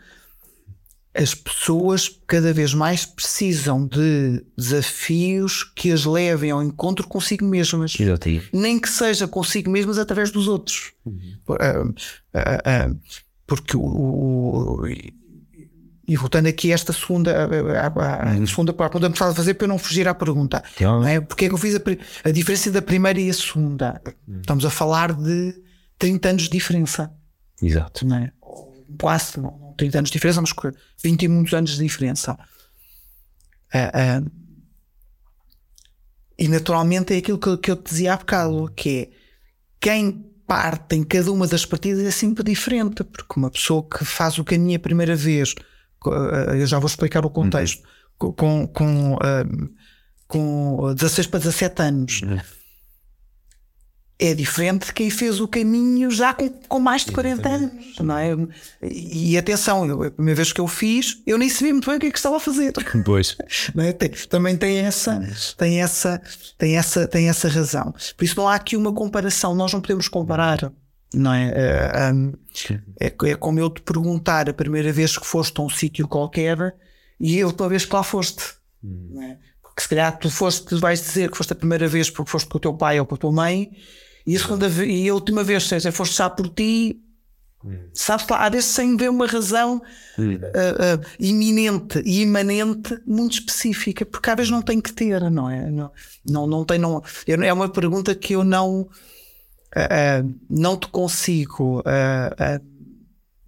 [1.15, 7.93] as pessoas cada vez mais precisam de desafios que as levem ao encontro consigo mesmas.
[8.53, 10.93] Nem que seja consigo mesmas através dos outros.
[11.51, 11.85] Ah,
[12.35, 12.91] ah, ah,
[13.57, 13.83] porque o.
[13.83, 14.87] o-
[16.09, 19.65] e voltando aqui a esta segunda, a, a- a segunda parte, podemos a fazer para
[19.65, 20.63] eu não fugir à pergunta.
[20.75, 21.21] Então, Não é?
[21.21, 21.81] Porque é que eu fiz a,
[22.25, 24.03] a diferença da primeira e a segunda?
[24.41, 25.55] Estamos a falar de
[25.99, 27.13] 30 anos de diferença
[27.63, 28.05] Exato.
[28.07, 28.33] não é?
[28.99, 30.71] quase não, não 30 anos de diferença, mas com
[31.03, 32.37] 20 e muitos anos de diferença.
[33.73, 34.23] Ah, ah,
[36.39, 39.11] e naturalmente é aquilo que, eu- que eu te dizia há bocado, que é
[39.81, 44.39] quem parte em cada uma das partidas é sempre diferente, porque uma pessoa que faz
[44.39, 45.55] o caminho a primeira vez,
[46.07, 47.83] ah, eu já vou explicar o contexto,
[48.19, 49.45] co- com, com, ah,
[50.29, 52.21] com 16 para 17 anos.
[54.25, 58.17] É diferente de quem fez o caminho já com, com mais de 40 anos, não
[58.17, 58.29] é?
[58.81, 61.97] E, e atenção, eu, a primeira vez que eu fiz, eu nem sabia muito bem
[61.97, 62.73] o que é que estava a fazer.
[63.05, 63.37] Pois.
[63.77, 63.93] é?
[63.93, 65.21] Tem- também tem essa,
[65.59, 66.23] tem, essa,
[66.57, 67.93] tem, essa, tem essa razão.
[68.17, 70.73] Por isso não há aqui uma comparação, nós não podemos comparar.
[71.13, 71.53] Não é?
[71.57, 72.33] É, hum,
[73.01, 76.77] é, é como eu te perguntar a primeira vez que foste a um sítio qualquer
[77.19, 78.45] e a última vez que lá foste.
[78.81, 79.37] Não é?
[79.61, 82.49] Porque se calhar tu foste, tu vais dizer que foste a primeira vez porque foste
[82.49, 83.73] com o teu pai ou com a tua mãe
[84.27, 87.01] e a, segunda e a última vez, seja, foste já por ti,
[87.95, 89.81] sabes lá, às vezes sem ver uma razão
[90.55, 95.49] ah, ah, iminente e imanente muito específica, porque às vezes não tem que ter, não
[95.49, 95.71] é?
[95.71, 95.93] Não,
[96.29, 98.89] não, não tem, não, eu- é uma pergunta que eu não,
[99.77, 101.83] ah, não te consigo.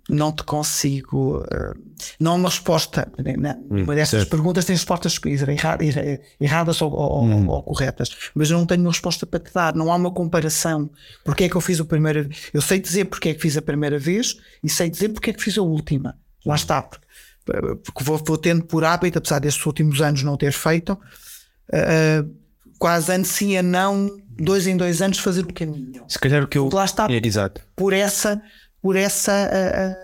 [0.09, 1.43] Não te consigo.
[1.51, 1.73] ah,
[2.21, 3.11] não há uma resposta.
[3.39, 3.57] né?
[3.71, 4.31] Uma dessas certo.
[4.31, 8.91] perguntas tem respostas erra- erra- erradas ou, ou- ou corretas, mas eu não tenho uma
[8.91, 9.75] resposta para te dar.
[9.75, 10.91] Não há uma comparação.
[11.25, 13.63] Porque é que eu fiz a primeira Eu sei dizer porque é que fiz a
[13.63, 16.17] primeira vez e sei dizer porque é que fiz a última.
[16.45, 16.83] Lá está.
[16.83, 17.01] Porque,
[17.85, 20.99] porque vou, vou tendo por hábito, apesar destes últimos anos não ter feito,
[21.73, 22.25] ah,
[22.79, 26.05] quase ano sim a não, dois em dois anos, fazer o caminho.
[26.09, 26.69] Se calhar o que eu.
[26.73, 27.07] Lá está.
[27.11, 27.61] É, exato.
[27.77, 28.43] Por essa.
[28.85, 29.97] Por essa ah,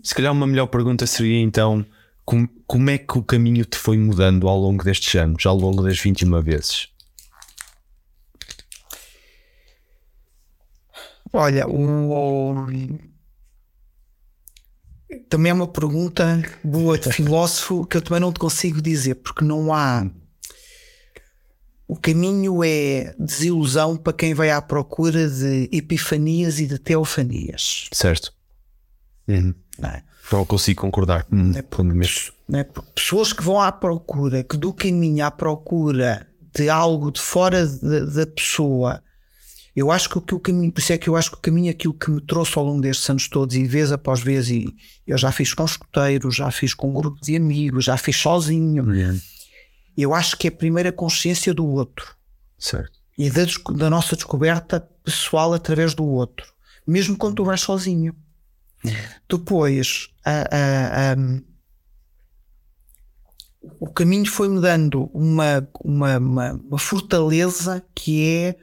[0.00, 1.84] Se calhar uma melhor pergunta seria então
[2.24, 5.82] como, como é que o caminho te foi mudando ao longo destes anos, ao longo
[5.82, 6.88] das 21 vezes?
[11.32, 12.68] Olha, o...
[15.28, 19.44] também é uma pergunta boa de filósofo que eu também não te consigo dizer, porque
[19.44, 20.08] não há.
[21.88, 27.88] O caminho é desilusão para quem vai à procura de epifanias e de teofanias.
[27.92, 28.32] Certo?
[29.28, 29.54] Uhum.
[29.78, 30.02] Não é?
[30.32, 31.26] Não consigo concordar.
[31.32, 32.32] Hum, quando mesmo.
[32.48, 32.64] Não é?
[32.64, 37.66] Porque pessoas que vão à procura, que do caminho à procura de algo de fora
[37.66, 39.02] da, da pessoa,
[39.74, 41.40] eu acho que o que o caminho, por isso é que eu acho que o
[41.40, 44.74] caminho, aquilo que me trouxe ao longo destes anos todos, e vez após vez, e
[45.06, 48.86] eu já fiz com escuteiros, já fiz com um grupo de amigos, já fiz sozinho,
[50.02, 52.14] eu acho que é a primeira consciência do outro
[52.58, 52.98] Certo.
[53.16, 53.42] e da,
[53.74, 56.46] da nossa descoberta pessoal através do outro,
[56.86, 58.14] mesmo quando tu vais sozinho.
[59.28, 61.16] Depois, a- a- a-
[63.80, 68.56] o caminho foi-me dando uma, uma, uma, uma fortaleza que é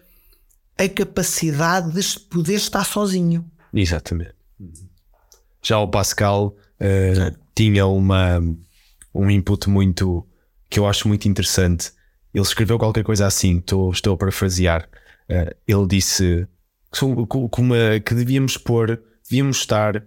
[0.86, 3.46] a capacidade de poder estar sozinho.
[3.74, 4.36] Exatamente.
[5.62, 8.40] Já o Pascal eh, tinha uma,
[9.14, 10.26] um input muito
[10.74, 11.92] que eu acho muito interessante.
[12.34, 14.90] Ele escreveu qualquer coisa assim, estou, estou a parafrasear.
[15.30, 16.48] Eh, ele disse
[16.92, 20.04] que uma- que devíamos pôr, devíamos estar,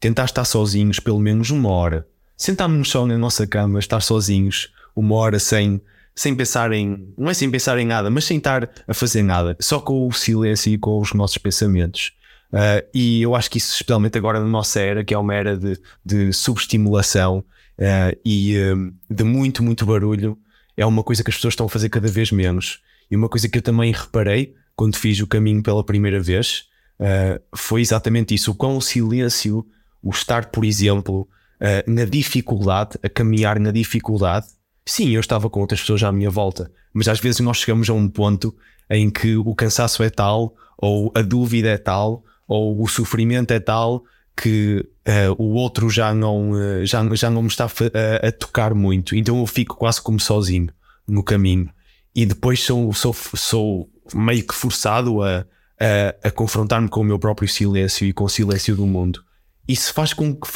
[0.00, 2.04] tentar estar sozinhos pelo menos uma hora.
[2.36, 5.80] Sentarmos só na nossa cama, estar sozinhos uma hora sem,
[6.16, 9.56] sem pensar em, não é sem pensar em nada, mas sem estar a fazer nada,
[9.60, 12.12] só com o silêncio e com os nossos pensamentos.
[12.52, 15.56] Uh, e eu acho que isso, especialmente agora na nossa era, que é uma era
[15.56, 17.44] de, de subestimulação
[17.78, 20.38] uh, e um, de muito, muito barulho,
[20.76, 22.80] é uma coisa que as pessoas estão a fazer cada vez menos.
[23.10, 26.66] E uma coisa que eu também reparei quando fiz o caminho pela primeira vez
[27.00, 29.66] uh, foi exatamente isso: o quão o silêncio,
[30.02, 31.28] o estar, por exemplo,
[31.60, 34.46] uh, na dificuldade, a caminhar na dificuldade.
[34.86, 37.92] Sim, eu estava com outras pessoas à minha volta, mas às vezes nós chegamos a
[37.92, 38.54] um ponto
[38.88, 43.60] em que o cansaço é tal, ou a dúvida é tal, ou o sofrimento é
[43.60, 44.04] tal
[44.40, 48.72] que uh, o outro já não, uh, já, já não me está a, a, tocar
[48.72, 50.68] muito, então eu fico quase como sozinho
[51.06, 51.68] no caminho.
[52.14, 55.44] E depois sou, sou, sou meio que forçado a,
[55.80, 59.24] a, a confrontar-me com o meu próprio silêncio e com o silêncio do mundo.
[59.66, 60.48] Isso faz com que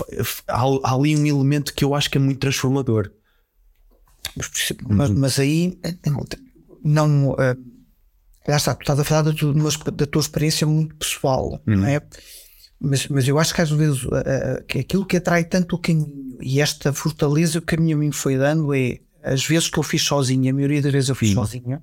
[0.48, 3.10] há, há ali um elemento que eu acho que é muito transformador.
[4.88, 5.78] Mas, mas aí
[6.84, 7.32] não.
[7.32, 7.72] Uh,
[8.46, 9.54] já está, tu estás a falar da tua,
[9.92, 11.76] da tua experiência muito pessoal, uhum.
[11.76, 12.00] não é?
[12.84, 16.36] Mas, mas eu acho que às vezes uh, que aquilo que atrai tanto o caminho
[16.40, 20.02] e esta fortaleza que o caminho me foi dando é as vezes que eu fiz
[20.02, 21.34] sozinho, a maioria das vezes eu fiz Sim.
[21.36, 21.80] sozinho,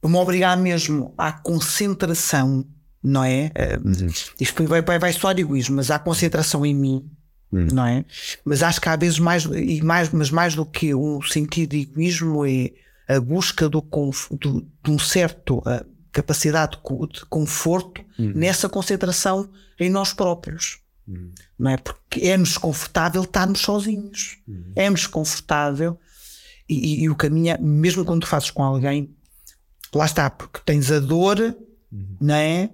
[0.00, 2.66] para me obrigar mesmo à concentração,
[3.00, 3.52] não é?
[3.84, 4.08] Uhum.
[4.40, 7.08] Isto vai, vai, vai só egoísmo, mas à concentração em mim,
[7.52, 7.68] uhum.
[7.72, 8.04] não é?
[8.44, 11.82] Mas acho que há vezes mais, e mais, mas mais do que um sentido de
[11.82, 12.72] egoísmo é
[13.06, 16.78] a busca do, do de um certo uh, capacidade
[17.12, 18.32] de conforto uhum.
[18.34, 19.48] nessa concentração
[19.78, 20.78] em nós próprios.
[21.08, 21.32] Uhum.
[21.58, 21.76] Não é?
[21.76, 24.38] Porque é-nos confortável estarmos sozinhos.
[24.46, 24.72] Uhum.
[24.76, 25.98] É-nos confortável
[26.68, 29.14] e, e, e, o caminho, é, mesmo quando tu fazes com alguém,
[29.94, 31.38] lá está, porque tens a dor,
[31.90, 32.16] uhum.
[32.20, 32.70] não é?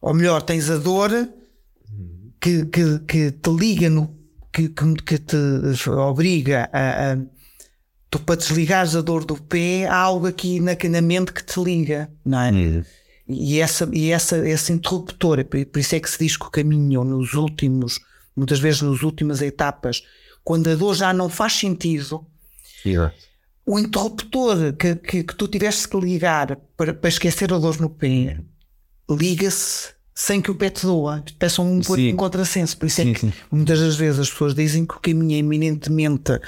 [0.00, 2.32] Ou melhor, tens a dor uhum.
[2.40, 4.14] que, que, que te liga no
[4.52, 7.16] que, que, que te obriga a, a
[8.14, 11.58] tu para desligares a dor do pé há algo aqui na, na mente que te
[11.60, 12.50] liga, não é?
[12.52, 12.84] Uhum.
[13.28, 17.02] E, essa, e essa, esse interruptor, por isso é que se diz que o caminho
[17.02, 17.98] nos últimos,
[18.36, 20.04] muitas vezes nas últimas etapas,
[20.44, 22.24] quando a dor já não faz sentido,
[22.86, 23.12] yeah.
[23.66, 27.90] o interruptor que, que, que, tu tiveste que ligar para, para esquecer a dor no
[27.90, 28.38] pé,
[29.10, 32.76] liga-se sem que o pé te doa, peçam um, um contrassenso.
[32.76, 33.32] Por isso é sim, é que sim.
[33.50, 36.38] muitas das vezes as pessoas dizem que o caminho é eminentemente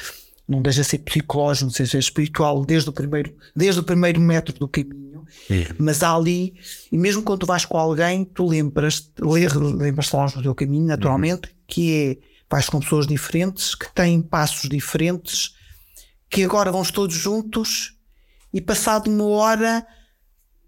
[0.48, 4.56] não deixa de ser psicológico, não seja espiritual desde o primeiro, desde o primeiro metro
[4.58, 5.74] do caminho, é.
[5.78, 6.54] mas há ali,
[6.90, 11.48] e mesmo quando tu vais com alguém, tu lembras, lembras-te lá do teu caminho, naturalmente,
[11.48, 11.54] uhum.
[11.66, 15.54] que é, vais com pessoas diferentes, que têm passos diferentes,
[16.30, 17.94] que agora vão todos juntos,
[18.52, 19.86] e passado uma hora,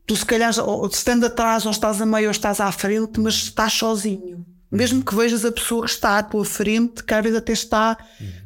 [0.07, 0.53] tu se calhar,
[0.91, 4.45] estando atrás, ou estás a meio, ou estás à frente, mas estás sozinho.
[4.71, 7.97] Mesmo que vejas a pessoa que está à tua frente, que às vezes até está,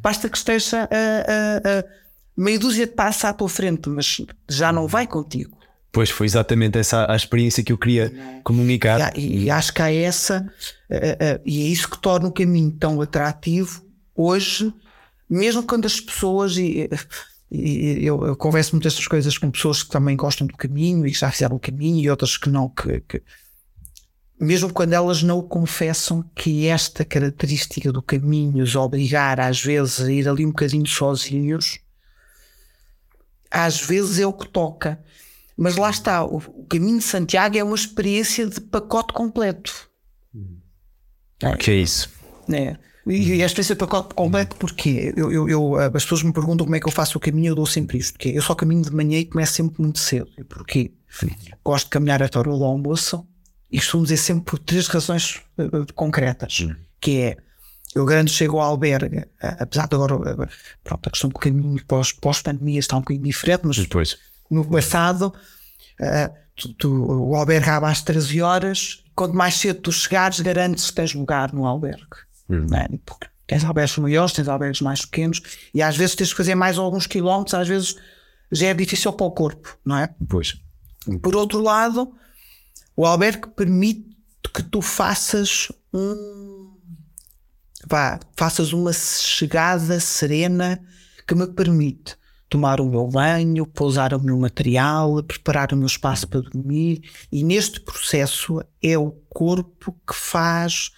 [0.01, 1.85] basta que esteja a, a, a
[2.37, 5.59] meia dúzia de passos à tua frente, mas já não vai contigo.
[5.93, 9.13] Pois foi exatamente essa a experiência que eu queria comunicar.
[9.17, 10.51] E, e acho que há essa,
[11.45, 14.73] e é isso que torna o caminho tão atrativo hoje,
[15.29, 16.89] mesmo quando as pessoas, e,
[17.51, 21.13] e eu, eu, converso muitas destas coisas com pessoas que também gostam do caminho e
[21.13, 23.23] que já fizeram o caminho, e outras que não, que, que
[24.43, 30.11] mesmo quando elas não confessam que esta característica do caminho os obrigar às vezes a
[30.11, 31.79] ir ali um bocadinho sozinhos,
[33.49, 35.01] às vezes é o que toca.
[35.57, 39.89] Mas lá está, o, o caminho de Santiago é uma experiência de pacote completo.
[41.41, 41.57] É.
[41.57, 42.11] Que é isso?
[42.53, 42.77] É.
[43.07, 46.75] E, a experiência de pacote completo porque eu, eu, eu, as pessoas me perguntam como
[46.75, 48.15] é que eu faço o caminho, eu dou sempre isto.
[48.15, 50.31] Porque eu só caminho de manhã e começo sempre muito cedo.
[50.49, 50.93] Porquê?
[51.65, 53.25] Gosto de caminhar até a hora do almoço
[53.73, 56.77] e costumo dizer sempre por três razões uh, concretas, hum.
[57.01, 57.37] que é
[57.95, 60.49] eu grande chego ao albergue, uh, apesar de agora, uh,
[60.85, 64.19] pronto, a questão do caminho pós, pós-pandemia está um bocadinho diferente, mas Depois.
[64.51, 65.33] no passado
[66.57, 70.97] tu, tu, o albergue abre às 13 horas, quanto mais cedo tu chegares, garantes que
[70.97, 72.07] tens lugar no albergue.
[72.51, 72.67] Hum.
[72.75, 72.89] É?
[73.07, 75.41] Porque tens albergues maiores, tens albergues mais pequenos,
[75.73, 77.97] e às vezes tens que fazer mais alguns quilómetros, às vezes
[78.51, 80.09] já é difícil para o corpo, não é?
[80.29, 80.55] Pois.
[81.23, 82.13] Por outro lado,
[82.97, 84.13] o albergue permite
[84.53, 86.77] que tu faças um.
[87.87, 90.81] Vá, faças uma chegada serena
[91.27, 92.17] que me permite
[92.49, 97.03] tomar o meu banho, pousar o meu material, preparar o meu espaço para dormir.
[97.31, 100.91] E neste processo é o corpo que faz.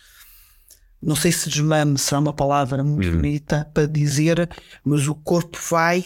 [1.00, 3.16] Não sei se desmame será uma palavra muito uhum.
[3.16, 4.50] bonita para dizer,
[4.84, 6.04] mas o corpo vai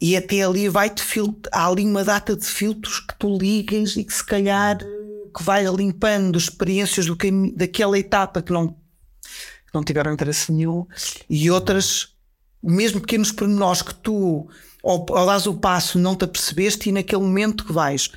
[0.00, 1.52] e até ali vai-te filtrar.
[1.52, 5.64] Há ali uma data de filtros que tu ligas e que se calhar que vai
[5.64, 10.86] limpando experiências do caminho, daquela etapa que não, que não tiveram interesse nenhum
[11.28, 12.14] e outras,
[12.62, 14.48] mesmo pequenos pormenores que tu
[14.82, 18.10] ao, ao dás o passo não te apercebeste e naquele momento que vais.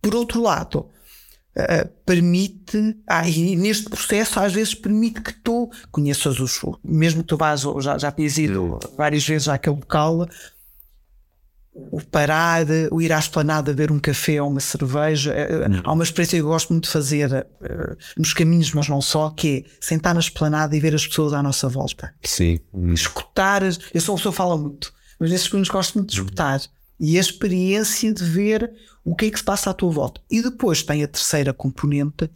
[0.00, 0.90] Por outro lado,
[1.58, 7.28] Uh, permite, ah, e neste processo às vezes permite que tu conheças os, mesmo que
[7.28, 10.28] tu vás, já, já tinhas ido várias vezes àquele local,
[11.90, 15.32] o parar, o ir à esplanada ver um café ou uma cerveja.
[15.32, 15.80] Uhum.
[15.84, 19.30] Há uma experiência que eu gosto muito de fazer uh, nos caminhos, mas não só,
[19.30, 22.12] que é sentar na esplanada e ver as pessoas à nossa volta.
[22.22, 22.58] Sim.
[22.72, 22.92] Uhum.
[22.92, 23.62] Escutar.
[23.62, 26.60] Eu sou uma pessoa que fala muito, mas nesses caminhos gosto muito de escutar.
[26.98, 28.72] E a experiência de ver
[29.04, 30.20] o que é que se passa à tua volta.
[30.30, 32.30] E depois tem a terceira componente,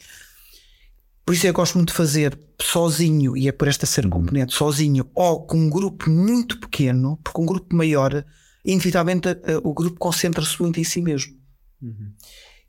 [1.24, 5.09] Por isso eu gosto muito de fazer sozinho, e é por esta ser componente, sozinho
[5.14, 8.24] ou com um grupo muito pequeno, porque um grupo maior,
[8.64, 11.35] inevitavelmente uh, o grupo concentra-se muito em si mesmo.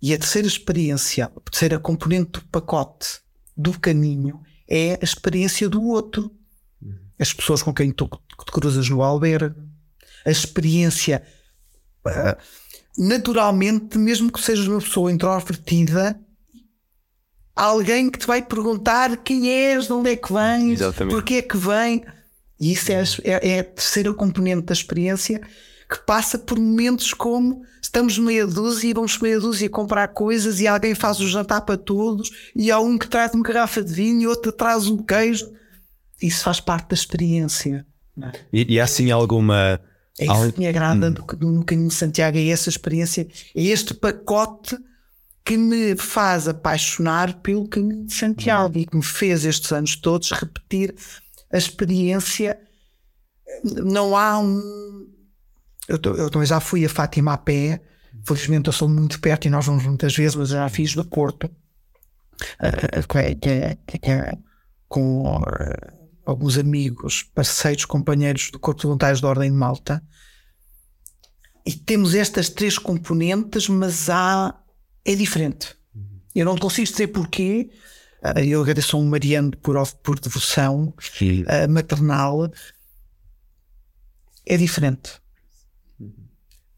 [0.02, 3.20] E a terceira experiência, a terceira componente do pacote
[3.56, 6.32] do caminho é a experiência do outro.
[7.20, 9.56] As pessoas com quem tu te cruzas no albergue,
[10.26, 11.22] a experiência.
[12.08, 12.42] uh,
[12.98, 16.20] naturalmente, mesmo que sejas uma pessoa introvertida,
[17.56, 21.14] alguém que te vai perguntar quem és, de onde é que vens, Exatamente.
[21.14, 22.04] porque é que vem.
[22.60, 25.42] E isso é, a- é- é a terceira componente da experiência
[25.92, 30.68] que passa por momentos como estamos meia dúzia e vamos meia dúzia comprar coisas e
[30.68, 34.22] alguém faz o jantar para todos e há um que traz uma garrafa de vinho
[34.22, 35.52] e outro traz um queijo.
[36.22, 37.86] Isso faz parte da experiência.
[38.22, 38.32] é?
[38.54, 39.82] E, e há assim alguma.
[40.18, 43.94] É isso Al- que me agrada no Caminho de Santiago, é essa experiência, é este
[43.94, 44.78] pacote
[45.44, 50.32] que me faz apaixonar pelo Caminho de Santiago e que me fez estes anos todos
[50.32, 50.96] repetir
[51.52, 52.58] a experiência.
[53.64, 55.10] Não há um.
[55.92, 57.82] Eu, eu também já fui a Fátima a pé,
[58.24, 61.50] felizmente eu sou muito perto e nós vamos muitas vezes, mas já fiz do Porto
[64.88, 65.24] com
[66.26, 70.04] alguns amigos, parceiros, companheiros do Corpo de Voluntários da Ordem de Malta.
[71.66, 74.60] E temos estas três componentes, mas há.
[75.06, 75.76] é diferente.
[76.34, 77.70] Eu não consigo dizer porquê.
[78.24, 80.94] Ah, Eu agradeço ao Mariano por, por devoção
[81.48, 82.52] ah, maternal.
[84.46, 85.21] É diferente.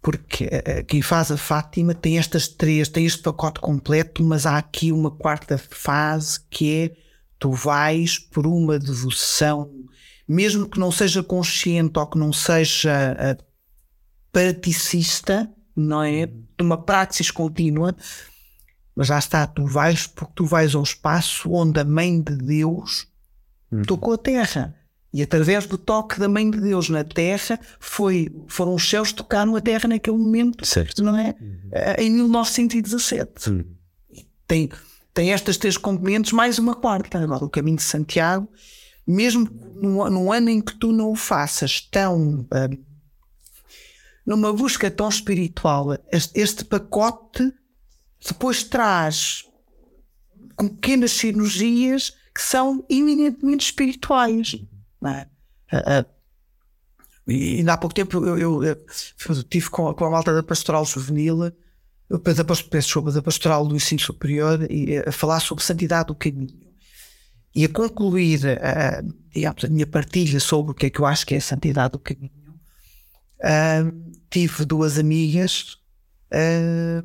[0.04, 4.58] Porque ah, quem faz a Fátima tem estas três, tem este pacote completo, mas há
[4.58, 6.96] aqui uma quarta fase que é
[7.40, 9.72] tu vais por uma devoção,
[10.28, 13.44] mesmo que não seja consciente ou que não seja ah,
[14.32, 16.26] praticista, não é?
[16.26, 17.96] De uma praxis contínua,
[18.96, 23.08] mas já está, tu vais porque tu vais ao espaço onde a Mãe de Deus
[23.88, 24.76] tocou a terra.
[25.14, 29.18] E através do toque da Mãe de Deus na terra, foi, foram os céus que
[29.18, 31.04] tocaram a terra naquele momento, Certo.
[31.04, 31.36] não é?
[31.72, 33.64] Eh, Em 1917 Hum.
[34.48, 34.70] tem,
[35.14, 37.20] tem estas três componentes, mais uma quarta.
[37.20, 38.48] Agora, o caminho de Santiago,
[39.06, 42.48] mesmo no, no ano em que tu não o faças tão.
[42.50, 42.68] ah,
[44.26, 47.52] numa busca tão espiritual, este, este pacote
[48.26, 49.44] depois traz
[50.56, 54.56] com pequenas cirurgias que são eminentemente espirituais.
[55.04, 55.28] Não é?
[55.72, 56.06] Ah,
[57.28, 58.86] e ainda há pouco tempo eu, eu, eu
[59.32, 61.52] estive com, a- com a malta da Pastoral Juvenil
[62.10, 66.16] eu a desculpa, da pastoral do ensino superior e eh, a falar sobre santidade do
[66.16, 66.60] caminho
[67.56, 69.02] e a concluir eh,
[69.34, 71.94] digamos, a minha partilha sobre o que é que eu acho que é a santidade
[71.94, 72.60] do caminho
[73.44, 73.84] ah,
[74.30, 75.78] tive duas amigas
[76.32, 77.04] ah,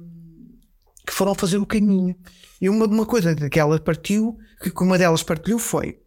[1.06, 2.14] que foram fazer o caminho.
[2.60, 5.98] E uma, uma coisa que ela partiu que uma delas partilhou foi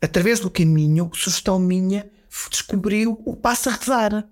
[0.00, 2.08] através do caminho sugestão minha
[2.50, 4.28] descobriu o passo a rezar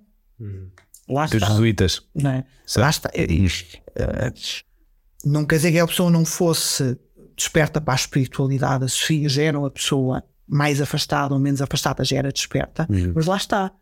[1.08, 2.02] lá Dos está jesuítas.
[2.14, 2.44] não é?
[2.76, 3.10] Lá está.
[3.14, 4.32] Eh,
[5.24, 6.98] Não quer dizer que a pessoa não fosse
[7.36, 12.04] desperta para a espiritualidade, a Sofia já era uma pessoa mais afastada ou menos afastada,
[12.04, 13.72] já era desperta, mas lá está.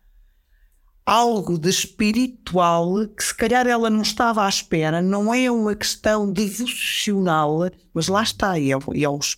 [1.07, 6.33] Algo de espiritual que se calhar ela não estava à espera, não é uma questão
[6.33, 8.59] devocional, mas lá está.
[8.59, 9.37] E, é, e, é os-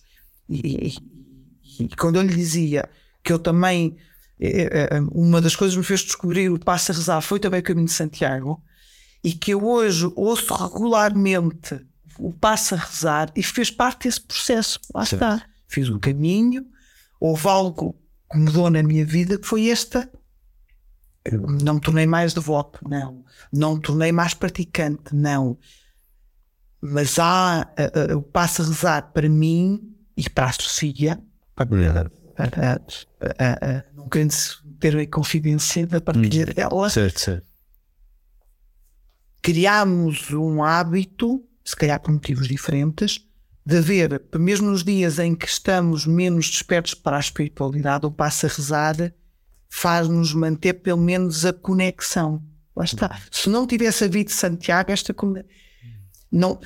[0.49, 0.95] e-
[1.79, 2.87] e- quando eu lhe dizia
[3.23, 3.95] que eu também
[4.39, 7.59] eh, eh, uma das coisas que me fez descobrir o passo a rezar foi também
[7.59, 8.61] o caminho de Santiago
[9.23, 11.79] e que eu hoje ouço regularmente
[12.19, 14.79] o passo a rezar e fez parte desse processo.
[14.93, 15.23] Lá Certo.
[15.23, 15.45] está.
[15.67, 16.65] Fiz o caminho,
[17.19, 17.95] houve algo
[18.31, 20.09] que mudou na minha vida que foi esta.
[21.25, 23.25] Eu não me tornei mais devoto, não.
[23.51, 25.57] Não me tornei mais praticante, não.
[26.81, 31.19] Mas há eh, eh, o passo a rezar para mim e para a Sofia,
[31.57, 32.81] para,
[33.95, 34.33] não querendo
[34.79, 37.47] ter a confidência da partilha dela, Certo, certo.
[39.41, 43.25] criámos um hábito, se calhar por motivos diferentes,
[43.65, 48.45] de ver, mesmo nos dias em que estamos menos despertos para a espiritualidade, o passo
[48.45, 48.95] a rezar
[49.69, 52.41] faz-nos manter pelo menos a conexão.
[52.75, 53.19] Lá está.
[53.31, 55.13] Se não tivesse havido Santiago, esta
[56.31, 56.59] não.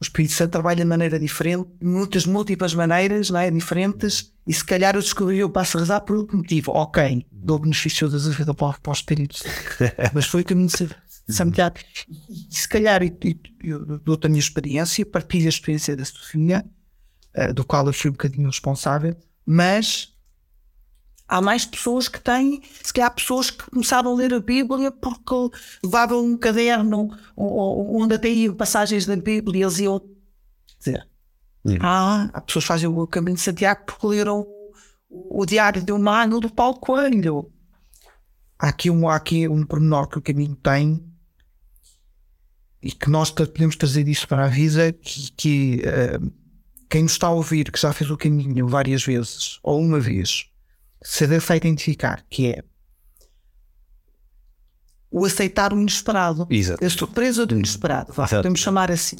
[0.00, 3.50] O Espírito Santo trabalha de maneira diferente, muitas múltiplas maneiras, não é?
[3.50, 6.72] Diferentes, e se calhar eu descobri o passo a rezar por outro motivo.
[6.72, 9.50] Ok, dou benefício da dúvida para, para o Espírito Santo.
[10.14, 10.84] Mas foi o caminho de Sa-
[11.28, 11.76] de Santiago.
[12.30, 13.14] E, se calhar e-
[13.62, 16.64] eu dou-te a minha experiência, partilho a experiência da Sofia,
[17.34, 20.14] eh, do qual eu fui um bocadinho responsável, mas
[21.30, 25.56] há mais pessoas que têm, se calhar pessoas que começaram a ler a Bíblia porque
[25.82, 30.02] levavam um caderno onde até iam passagens da Bíblia e eles iam
[30.76, 31.06] dizer.
[31.80, 34.44] Ah, há pessoas que fazem o caminho de Santiago porque leram
[35.08, 37.48] o, Diário de um Ano do Paulo Coelho.
[38.58, 41.00] Há aqui, um, há aqui um pormenor que o caminho tem
[42.82, 46.18] e que nós podemos trazer isso para a vida que, que, eh,
[46.88, 50.50] quem nos está a ouvir que já fez o caminho várias vezes ou uma vez
[51.02, 52.64] se aceita identificar que é
[55.10, 56.46] o aceitar o inesperado.
[56.50, 56.84] Exato.
[56.84, 58.12] a surpresa do inesperado.
[58.12, 59.16] Vá, podemos chamar assim.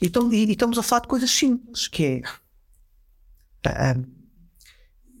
[0.00, 2.22] E, então- e- e estamos a falar de coisas simples que é
[3.66, 3.96] ah,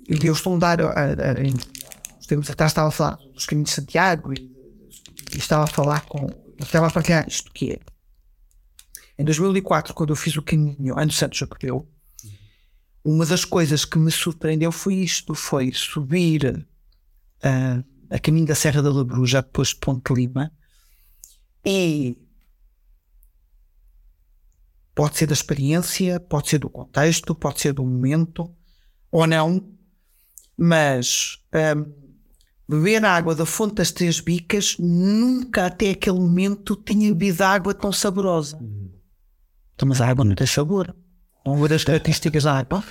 [0.08, 1.54] eu estou a dar ah, ah, em-
[2.26, 4.36] tempos atrás estava a falar dos caminhos de Santiago e,
[5.34, 6.28] e estava a falar com
[6.60, 7.78] estava a partilhar isto que é
[9.18, 11.89] em 2004 quando eu fiz o caminho antes Santos Jacobeu
[13.04, 16.66] uma das coisas que me surpreendeu foi isto foi subir
[17.42, 20.52] ah, a caminho da Serra da Labruja depois de Ponte Lima
[21.64, 22.16] e
[24.94, 28.54] pode ser da experiência, pode ser do contexto, pode ser do momento
[29.10, 29.72] ou não,
[30.56, 31.92] mas hum,
[32.68, 37.74] beber a água da fonte das três bicas nunca até aquele momento tinha bebido água
[37.74, 38.58] tão saborosa.
[39.74, 40.94] Então, mas a água não tem sabor.
[41.68, 42.82] Das características da água,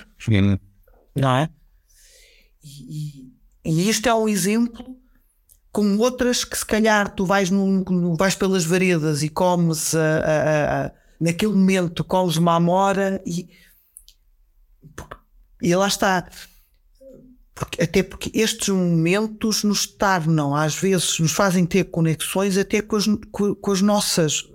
[1.15, 1.49] não é?
[2.63, 3.31] E,
[3.65, 4.97] e, isto é um exemplo
[5.71, 9.99] como outras que se calhar tu vais, num, no- vais pelas varedas e comes a-
[9.99, 10.43] a-
[10.81, 10.91] a- a-
[11.21, 13.47] naquele momento comes uma amora e,
[15.61, 16.27] e lá está.
[17.53, 22.95] Porque- até porque estes momentos nos tornam às vezes nos fazem ter conexões até com
[22.95, 24.45] as, com, com as nossas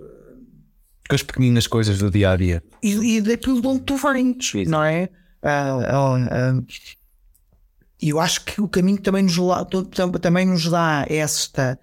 [1.07, 2.63] Com as pequeninas coisas do dia a dia.
[2.81, 5.09] e, e daquilo de onde tu vens, não é?
[5.41, 5.77] Ah,
[6.31, 6.61] ah,
[8.01, 9.35] E eu acho que o caminho também nos,
[10.19, 11.79] também nos dá esta,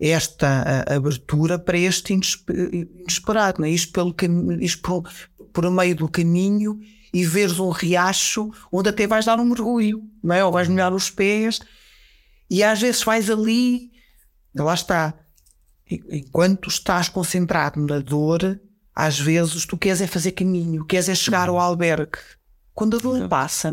[0.00, 3.70] esta abertura para este inespe- inesperado, não é?
[3.70, 4.14] Isto, pelo
[4.60, 5.08] isto por,
[5.52, 6.80] por meio do caminho
[7.12, 10.44] e veres um riacho onde até vais dar um mergulho, não é?
[10.44, 11.60] Ou vais molhar os pés
[12.50, 13.92] e às vezes vais ali,
[14.54, 15.14] lá está,
[16.10, 18.60] enquanto estás concentrado na dor,
[18.94, 22.18] às vezes tu queres é fazer caminho, queres é chegar ao albergue.
[22.72, 23.72] Quando a dor passa,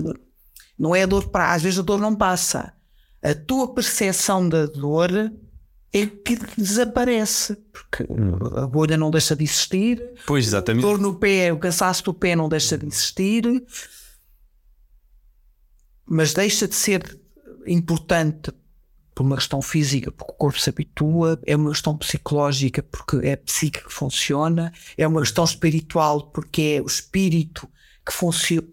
[0.77, 2.73] não é a dor para, às vezes a dor não passa.
[3.21, 5.11] A tua percepção da dor
[5.93, 8.07] é que desaparece, porque
[8.57, 10.81] a bolha não deixa de existir, Pois, exatamente.
[10.81, 13.43] dor no pé, o cansaço do pé não deixa de existir,
[16.05, 17.19] mas deixa de ser
[17.67, 18.51] importante
[19.13, 23.33] por uma questão física, porque o corpo se habitua, é uma questão psicológica, porque é
[23.33, 27.67] a psique que funciona, é uma questão espiritual, porque é o espírito
[28.05, 28.67] que funciona.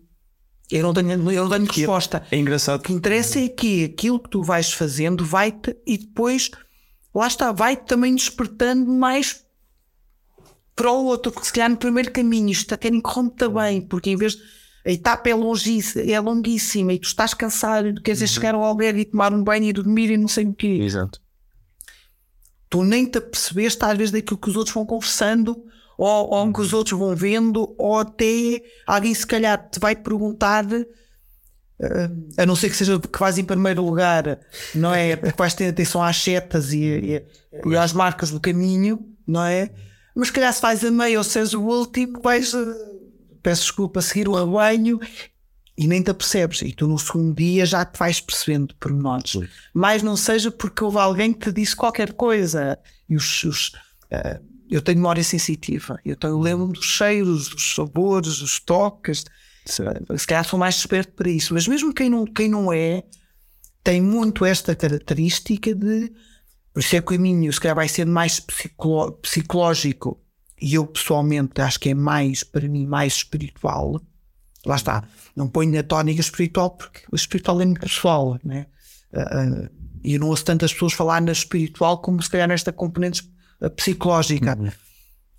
[0.70, 2.26] Eu não tenho, eu não tenho resposta.
[2.30, 6.51] É engraçado O que interessa é que aquilo que tu vais fazendo vai-te e depois
[7.14, 9.45] lá está, vai-te também despertando mais
[10.76, 13.80] para o outro, porque se calhar no primeiro caminho isto até nem corre muito bem,
[13.80, 14.43] porque em vez de
[14.89, 18.64] a etapa é, longíssima, é longuíssima e tu estás cansado e queres é chegar ao
[18.64, 20.80] albergue e tomar um banho e dormir e não sei o quê.
[20.82, 21.20] Exato.
[22.70, 25.62] Tu nem te apercebeste às vezes daquilo que os outros vão conversando
[25.99, 30.64] ou, ou que os outros vão vendo ou até alguém se calhar te vai perguntar
[30.72, 34.39] eh, a não ser que seja que vais em primeiro lugar,
[34.74, 35.16] não é?
[35.16, 37.24] Porque vais ter atenção às setas e, e-
[37.66, 39.70] e às marcas do caminho, não é?
[40.14, 42.88] Mas se calhar se vais a meio ou se és o último, vais, eh,
[43.49, 45.01] peço desculpa, seguir o rebanho
[45.74, 46.61] e nem te apercebes.
[46.61, 49.38] E tu no segundo dia já te vais percebendo pormenores.
[49.72, 52.78] Mas não seja porque houve alguém que te disse qualquer coisa.
[53.09, 53.72] E os, os,
[54.11, 54.38] eh,
[54.70, 55.99] eu tenho memória sensitiva.
[56.05, 59.24] Eu, tenho, eu lembro-me dos cheiros, dos sabores, dos toques.
[59.64, 61.55] Se calhar sou mais esperto para isso.
[61.55, 63.03] Mas mesmo quem não, quem não é,
[63.82, 66.12] tem muito esta característica de.
[66.74, 68.42] Por isso é que o caminho, se calhar, vai ser mais
[69.22, 70.20] psicológico.
[70.61, 74.00] E eu, pessoalmente, acho que é mais, para mim, mais espiritual.
[74.66, 75.04] Lá está.
[75.36, 78.66] Não ponho na tónica espiritual, porque o espiritual é muito pessoal, né?
[80.02, 83.22] E eu não ouço tantas pessoas falar na espiritual como, se calhar, nesta componente
[83.61, 84.56] ah, psicológica.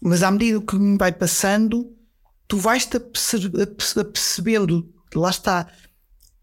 [0.01, 1.93] Mas à medida que me vai passando,
[2.47, 5.67] tu vais-te aperce- aperce- apercebendo, lá está,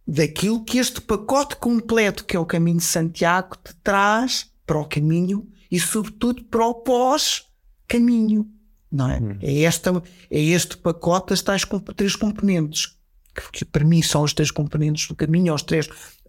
[0.06, 4.88] daquilo que este pacote completo que é o caminho de Santiago te traz para o
[4.88, 8.48] caminho e, sobretudo, para o pós-caminho.
[8.90, 9.20] Não é?
[9.42, 11.62] É, esta, é este pacote das tais
[11.96, 12.96] três componentes,
[13.34, 15.88] que, que para mim são os três componentes do caminho, os três,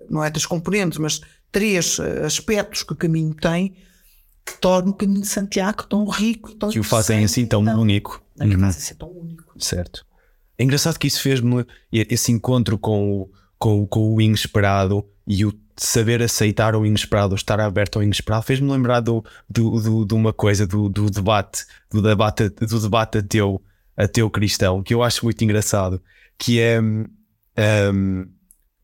[0.09, 3.75] não é três componentes, mas três eh, aspectos que o caminho tem
[4.45, 8.23] que tornam o caminho de Santiago tão rico, tão Que o fazem assim tão único.
[8.37, 9.43] não, que fazem ser tão único.
[9.59, 10.05] Certo.
[10.57, 15.53] É engraçado que isso fez-me esse encontro com o, com, com o inesperado e o
[15.75, 20.33] saber aceitar o inesperado, estar aberto ao inesperado, fez-me lembrar do, do, do- de uma
[20.33, 23.61] coisa do, do debate, do debate, do debate ateu
[23.95, 26.01] ateu cristão que eu acho muito engraçado,
[26.37, 28.27] que é um,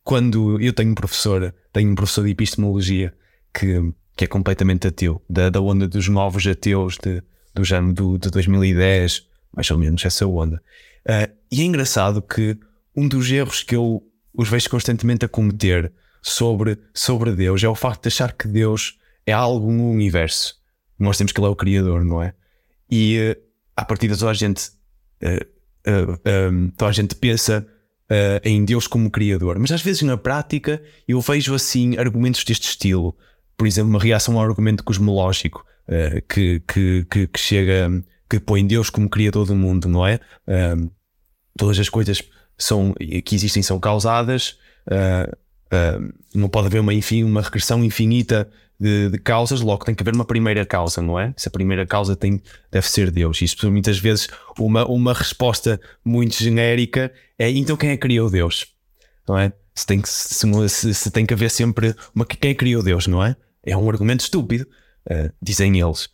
[0.03, 3.13] quando eu tenho um professor, tenho um professor de epistemologia
[3.53, 7.21] que, que é completamente ateu, da, da onda dos novos ateus de,
[7.53, 9.25] do ano do, de 2010,
[9.55, 10.61] mais ou menos essa onda.
[11.05, 12.57] Uh, e é engraçado que
[12.95, 15.91] um dos erros que eu os vejo constantemente a cometer
[16.23, 20.55] sobre, sobre Deus é o facto de achar que Deus é algo no universo.
[20.97, 22.33] Nós temos que Ele é o Criador, não é?
[22.89, 23.41] E uh,
[23.75, 24.71] a partir de toda a gente,
[25.21, 27.67] uh, uh, um, toda a gente pensa
[28.43, 33.17] em Deus como Criador, mas às vezes na prática eu vejo assim argumentos deste estilo.
[33.57, 35.65] Por exemplo, uma reação ao argumento cosmológico
[36.29, 37.89] que, que, que, que, chega,
[38.29, 40.19] que põe Deus como Criador do mundo, não é?
[41.57, 42.21] todas as coisas
[42.55, 42.93] são,
[43.25, 44.59] que existem são causadas.
[44.85, 45.35] Uh,
[45.73, 48.49] uh, não pode haver uma, enfim, uma regressão infinita
[48.79, 51.33] de, de, causas, logo tem que haver uma primeira causa, não é?
[51.37, 53.41] Se a primeira causa tem, deve ser Deus.
[53.41, 54.27] Isso muitas vezes
[54.59, 58.67] uma, uma resposta muito genérica é então quem é que criou Deus?
[59.27, 59.51] Não é?
[59.73, 63.07] Se tem que, se, se, tem que haver sempre uma quem é que criou Deus,
[63.07, 63.35] não é?
[63.65, 64.67] É um argumento estúpido,
[65.09, 66.09] uh, dizem eles.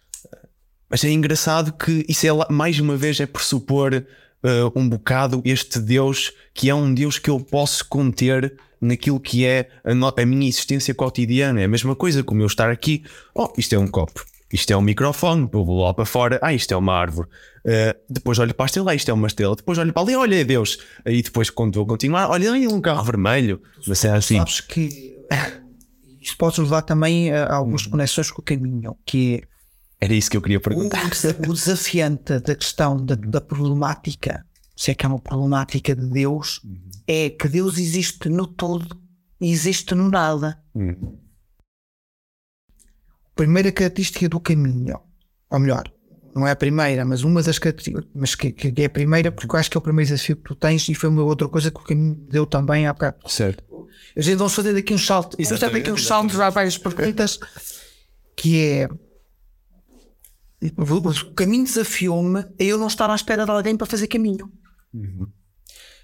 [0.90, 5.80] Mas é engraçado que isso é mais uma vez é pressupor uh, um bocado este
[5.80, 10.26] Deus que é um Deus que eu posso conter naquilo que é a, no, a,
[10.26, 11.62] minha existência cotidiana.
[11.62, 13.04] É a mesma coisa como eu estar aqui.
[13.34, 14.26] Oh, isto é um copo.
[14.52, 17.28] Isto é um microfone, vou lá para fora, ah, isto é uma árvore.
[17.60, 19.56] Uh, depois olho para a estrela, ah, isto é uma estrela.
[19.56, 20.80] Depois olho para ali, olha, é Deus.
[21.06, 23.62] Aí depois, quando vou continuar, olha, aí um carro vermelho.
[23.86, 24.38] Mas é assim.
[24.38, 25.16] Sabes que
[26.20, 27.92] isto pode levar também a algumas hum.
[27.92, 31.06] conexões com o caminho, que é era isso que eu queria perguntar.
[31.48, 36.62] O, desafiante da questão da, da, problemática, se é que é uma problemática de Deus,
[36.64, 36.89] uhum.
[37.12, 38.96] É que Deus existe no todo
[39.42, 40.62] e existe no nada.
[40.76, 41.18] Uhum.
[43.36, 45.00] Primeira característica do caminho,
[45.50, 45.92] ou melhor,
[46.36, 49.56] não é a primeira, mas uma das características, mas que, que, é a primeira, porque
[49.56, 51.72] eu acho que é o primeiro desafio que tu tens e foi uma outra coisa
[51.72, 53.28] que o caminho deu também há bocado.
[53.28, 53.64] Certo.
[54.16, 57.40] A gente vamos fazer daqui um salto, vamos fazer daqui uns saltos, já várias perguntas,
[58.36, 58.90] que é
[60.78, 64.52] o caminho desafiou-me a eu não estar à espera de alguém para fazer caminho.
[64.94, 65.28] Uhum.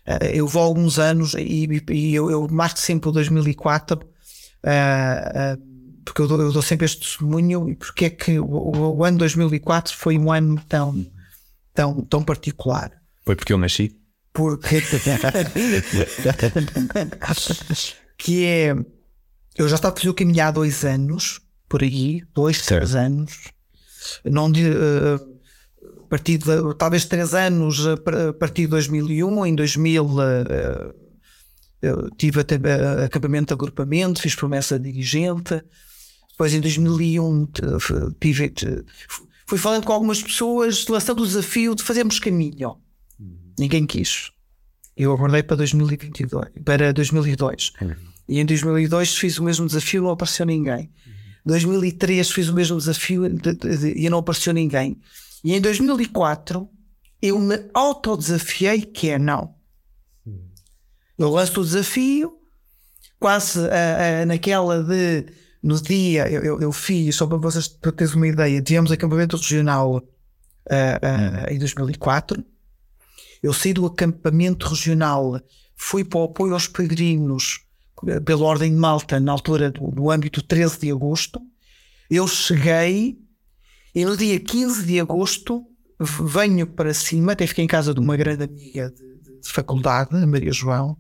[0.07, 4.01] Uh, eu vou há alguns anos e, e eu, eu, marco sempre o 2004 uh,
[4.01, 5.57] uh,
[6.05, 8.45] porque eu dou, eu dou, sempre este testemunho e porque é que o,
[8.97, 11.03] o, ano 2004 foi um ano tão,
[11.73, 12.91] tão, tão particular.
[13.25, 13.99] Foi porque eu nasci?
[14.31, 14.83] Porque
[18.17, 18.75] que é
[19.55, 22.81] eu já estava a fazer o caminho há dois anos por aí, dois, certo.
[22.81, 23.55] três anos
[24.23, 25.34] não uh,
[26.05, 30.17] a partir de, talvez três anos a partir de 2001 em 2000 uh,
[31.81, 32.55] eu tive até
[33.03, 35.61] acampamento de agrupamento fiz promessa de dirigente
[36.29, 37.47] depois em 2001
[38.19, 38.85] tive
[39.47, 42.77] fui falando com algumas pessoas lançando o desafio de fazermos caminho
[43.19, 43.53] uhum.
[43.57, 44.31] ninguém quis
[44.95, 47.95] eu abordei para 2022 para 2002 uhum.
[48.29, 50.91] e em 2002 fiz o mesmo desafio não apareceu ninguém
[51.45, 54.97] 2003 fiz o mesmo desafio de, de, de, e não apareceu ninguém.
[55.45, 56.67] E em 2004
[57.21, 59.53] eu me autodesafiei que é não.
[61.15, 62.39] Eu lanço o desafio,
[63.19, 65.27] quase uh, uh, naquela de
[65.61, 69.37] no dia eu, eu, eu, fiz, só para vocês para teres uma ideia, tivemos acampamento
[69.37, 72.43] regional uh, em 2004.
[73.43, 75.39] Eu saí do acampamento regional,
[75.75, 77.61] fui para o apoio aos peregrinos
[78.25, 81.39] pela Ordem de Malta, na altura do, do âmbito 13 de agosto.
[82.09, 83.23] Eu cheguei
[83.95, 85.65] e no dia 15 de agosto
[85.99, 90.27] venho para cima, até fiquei em casa de uma grande amiga de, de faculdade, a
[90.27, 90.97] Maria João,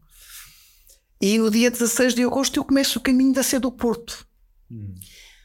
[1.21, 4.25] e no dia 16 de agosto eu começo o caminho da Sé do Porto.
[4.71, 4.95] Hum.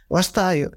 [0.08, 0.70] Lá está, eu,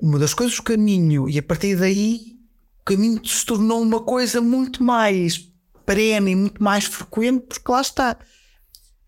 [0.00, 2.36] uma das coisas do caminho, e a partir daí
[2.80, 5.48] o caminho se tornou uma coisa muito mais
[5.86, 8.18] perene e muito mais frequente, porque lá está.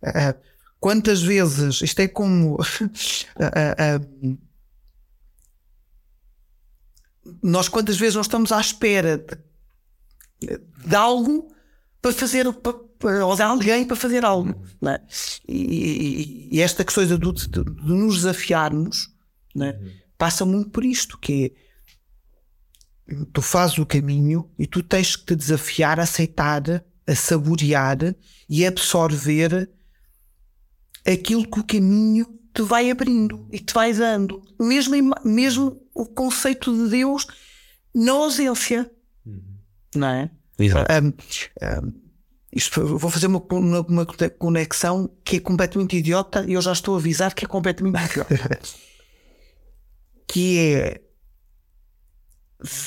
[0.03, 2.57] Uh, Quantas vezes, isto é como.
[2.59, 4.39] uh, uh,
[7.43, 9.25] nós quantas vezes não estamos à espera
[10.41, 11.49] de, de algo
[12.01, 15.01] para fazer para, ou de alguém para fazer algo é?
[15.49, 19.11] e, e, esta coisa de, de, de nos desafiarmos
[19.61, 19.79] é?
[20.19, 21.55] passa muito por isto que
[23.09, 27.99] é, tu fazes o caminho e tu tens que te desafiar a aceitar a saborear
[28.49, 29.71] e absorver
[31.07, 34.43] aquilo que o caminho te vai abrindo e te vai dando.
[34.61, 37.27] Mesmo, mesmo o conceito de Deus
[37.95, 38.91] na ausência.
[39.27, 39.43] Uhum.
[39.95, 40.31] Não é?
[40.59, 40.93] Exato.
[40.93, 41.93] Um, um,
[42.55, 44.07] isto, vou fazer uma, uma, uma,
[44.39, 48.61] conexão que é completamente idiota e eu já estou a avisar que é completamente idiota.
[50.29, 51.01] que é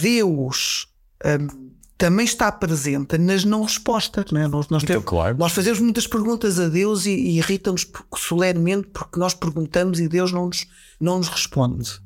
[0.02, 0.88] Deus
[1.26, 4.32] um, também está presente nas não respostas.
[4.32, 4.48] Não é?
[4.48, 5.38] nós, nós, Então, temos- claro.
[5.38, 10.08] nós fazemos muitas perguntas a Deus e, e irritam-nos por- solenemente porque nós perguntamos e
[10.08, 10.66] Deus não nos,
[11.00, 12.00] não nos responde.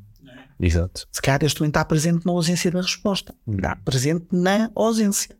[0.60, 1.08] Exato.
[1.12, 3.34] Se calhar Deus também está presente na ausência da resposta.
[3.48, 5.38] Está presente na ausência.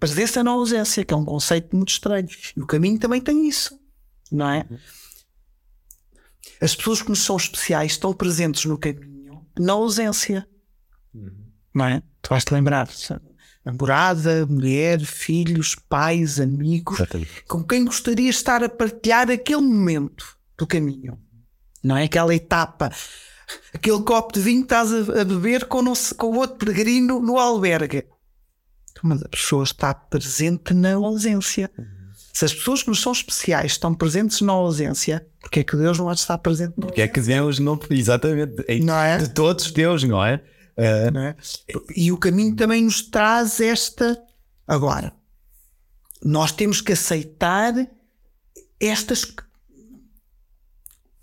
[0.00, 2.28] Presença na ausência, que é um conceito muito estranho.
[2.56, 3.78] E o caminho também tem isso,
[4.30, 4.66] não é?
[6.60, 10.48] As pessoas que nos são especiais estão presentes no caminho, na ausência,
[11.74, 12.02] não é?
[12.20, 12.88] Tu vais te lembrar,
[13.64, 17.44] namorada, mulher, filhos, pais, amigos, Exatamente.
[17.46, 21.20] com quem gostarias de estar a partilhar aquele momento do caminho,
[21.82, 22.04] não é?
[22.04, 22.90] Aquela etapa,
[23.74, 27.38] aquele copo de vinho que estás a, beber com, se- com o outro peregrino no
[27.38, 28.04] albergue.
[29.02, 31.70] Mas a pessoa está presente na ausência.
[32.32, 35.98] Se as pessoas que nos são especiais estão presentes na ausência, porque é que Deus
[35.98, 37.78] não há de estar presente na Que é que Deus não.
[37.90, 38.64] Exatamente.
[38.68, 39.18] É Não é?
[39.18, 40.42] De todos, Deus, não é?
[40.76, 41.36] Ah, não é?
[41.96, 44.18] E o caminho também nos traz esta.
[44.66, 45.12] Agora,
[46.24, 47.74] nós temos que aceitar
[48.80, 49.26] estas.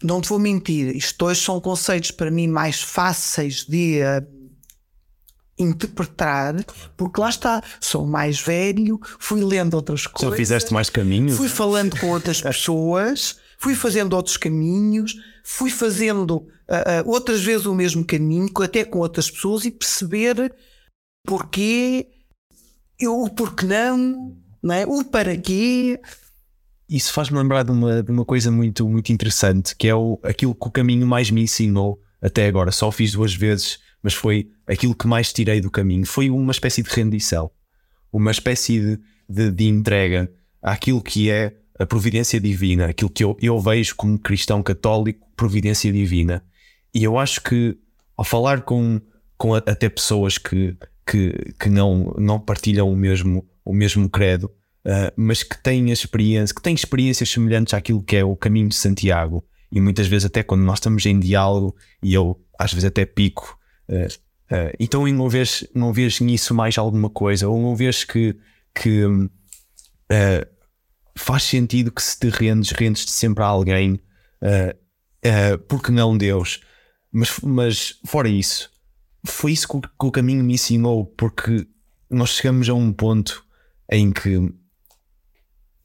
[0.04, 4.24] Não te vou mentir, isto hoje são conceitos para mim mais fáceis de eh,
[5.58, 6.56] interpretar,
[6.96, 10.38] porque lá está, sou mais velho, fui lendo outras já coisas.
[10.38, 11.36] fizeste mais caminho?
[11.36, 17.66] Fui falando com outras pessoas, fui fazendo outros caminhos, fui fazendo ah, ah, outras vezes
[17.66, 20.54] o mesmo caminho, até com outras pessoas, e perceber
[21.26, 22.08] porquê,
[22.98, 24.86] eu, o porquê não, não é?
[24.86, 26.00] o para quê.
[26.90, 30.56] Isso faz-me lembrar de uma, de uma coisa muito, muito interessante, que é o, aquilo
[30.56, 32.72] que o caminho mais me ensinou até agora.
[32.72, 36.06] Só fiz duas vezes, mas foi aquilo que mais tirei do caminho.
[36.06, 37.52] Foi uma espécie de rendição,
[38.12, 40.32] uma espécie de, de, de entrega
[40.62, 45.92] àquilo que é a providência divina, aquilo que eu, eu vejo como cristão católico, providência
[45.92, 46.44] divina.
[46.94, 47.78] E eu acho que
[48.18, 49.00] ao falar com,
[49.38, 50.76] com até pessoas que,
[51.06, 54.52] que, que não, não partilham o mesmo, o mesmo credo,
[54.86, 58.76] Uh, mas que têm experiência, que têm experiências semelhantes àquilo que é o caminho de
[58.76, 59.46] Santiago.
[59.72, 63.58] E muitas vezes, até quando nós estamos em diálogo, e eu às vezes até pico,
[63.90, 68.36] uh, uh, então não vês, não vês nisso mais alguma coisa, ou não vês que,
[68.74, 69.04] que
[71.16, 74.00] faz sentido que se te rendes, rendes-te sempre a alguém,
[75.68, 76.62] porque não Deus.
[77.12, 78.72] Mas, mas fora isso,
[79.26, 81.68] foi isso que o caminho me ensinou, porque
[82.10, 83.46] nós chegamos a um ponto
[83.92, 84.52] em que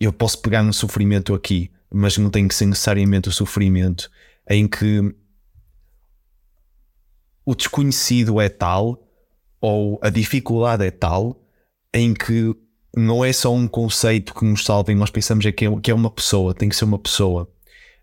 [0.04, 4.10] eu posso pegar no sofrimento aqui, mas não tem que ser necessariamente o sofrimento
[4.48, 5.14] em que
[7.44, 9.06] o desconhecido é tal
[9.60, 11.40] ou a dificuldade é tal
[11.92, 12.54] em que
[12.96, 15.90] não é só um conceito que nos salva e nós pensamos é que, é que
[15.90, 17.50] é uma pessoa, tem que ser uma pessoa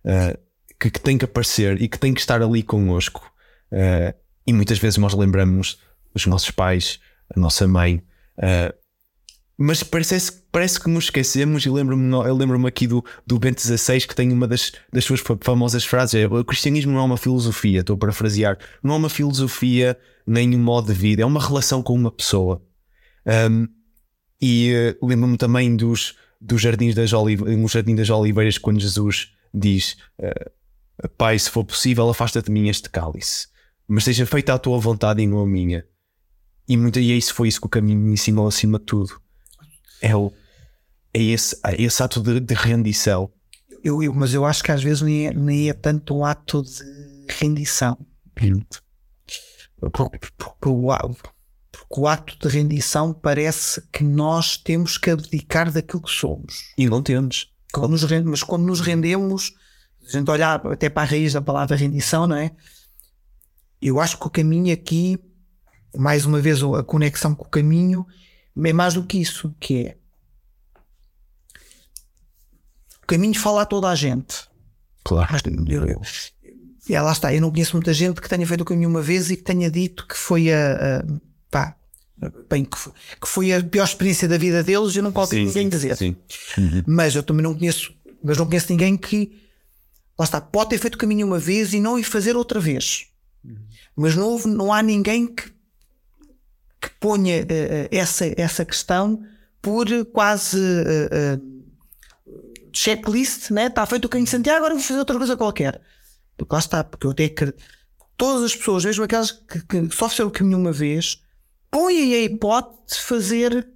[0.05, 0.37] uh,
[0.79, 3.31] que, que tem que aparecer e que tem que estar ali connosco.
[3.71, 4.13] Uh,
[4.45, 5.79] e muitas vezes nós lembramos
[6.13, 6.99] os nossos pais,
[7.33, 8.03] a nossa mãe,
[8.37, 8.80] uh,
[9.61, 11.65] mas parece, parece que nos esquecemos.
[11.65, 15.19] E lembro-me, eu lembro-me aqui do, do Bento XVI que tem uma das, das suas
[15.19, 18.97] fa- famosas frases: é, o cristianismo não é uma filosofia, estou a parafrasear, não é
[18.97, 22.61] uma filosofia nem um modo de vida, é uma relação com uma pessoa.
[23.25, 23.67] Um,
[24.41, 29.33] e eh, lembro-me também dos, dos jardins das, Olive, no Jardim das Oliveiras, quando Jesus
[29.53, 30.51] diz: eh,
[31.17, 33.47] Pai, se for possível, afasta de mim este cálice,
[33.87, 35.85] mas seja feita a tua vontade e não a minha.
[36.67, 39.21] E, muito, e é isso foi isso que o caminho me ensinou acima de tudo.
[40.01, 40.31] É, o,
[41.13, 43.31] é, esse, é esse ato de, de rendição.
[43.83, 46.63] Eu, eu- mas eu acho que às vezes nem é, nem é tanto um ato
[46.63, 46.83] de
[47.29, 47.97] rendição.
[49.79, 50.87] Porque, porque o,
[51.71, 56.71] porque o ato de rendição parece que nós temos que abdicar daquilo que somos.
[56.77, 57.51] E não temos.
[57.73, 59.53] Quando nos mas quando nos rendemos,
[60.07, 62.51] a gente olhar até para a raiz da palavra rendição, não é?
[63.81, 65.17] Eu acho que o caminho aqui,
[65.95, 68.05] mais uma vez, a conexão com o caminho,
[68.55, 69.97] é mais do que isso, que é
[73.03, 74.45] o caminho fala a toda a gente.
[75.03, 75.35] Claro.
[75.67, 76.01] Eu- eu-
[76.87, 79.29] e lá está, eu não conheço muita gente que tenha feito o caminho uma vez
[79.29, 81.03] e que tenha dito que foi a, a-
[81.49, 81.75] pá,
[82.49, 85.69] bem, que foi, que foi a pior experiência da vida deles, eu não posso ninguém
[85.69, 85.95] dizer.
[85.97, 86.15] Sim.
[86.87, 87.93] Mas eu também não conheço,
[88.23, 89.31] mas não conheço ninguém que
[90.17, 93.07] lá está, pode ter feito o caminho uma vez e não ir fazer outra vez.
[93.95, 95.51] Mas não, houve- não há ninguém que,
[96.81, 99.23] que ponha eh, eh, essa, essa questão
[99.61, 101.39] por quase eh, eh,
[102.73, 103.67] checklist, né?
[103.67, 105.79] está feito o caminho de Santiago, agora vou fazer outra coisa qualquer.
[106.35, 107.53] Porque lá está, porque eu até que
[108.17, 111.21] todas as pessoas, mesmo aquelas que, que só fizeram o caminho uma vez,
[111.69, 113.67] põem a hipótese de fazer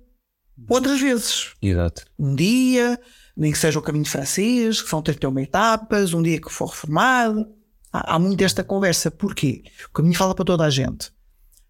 [0.67, 2.05] outras vezes Exato.
[2.17, 2.99] um dia,
[3.37, 7.45] nem que seja o caminho francês, que são 31 etapas, um dia que for reformado.
[7.91, 9.11] Há, há muito desta conversa.
[9.11, 9.63] Porquê?
[9.89, 11.11] O caminho fala para toda a gente.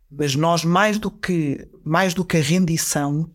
[0.10, 3.30] Mas nós, mais do que, mais do que a rendição,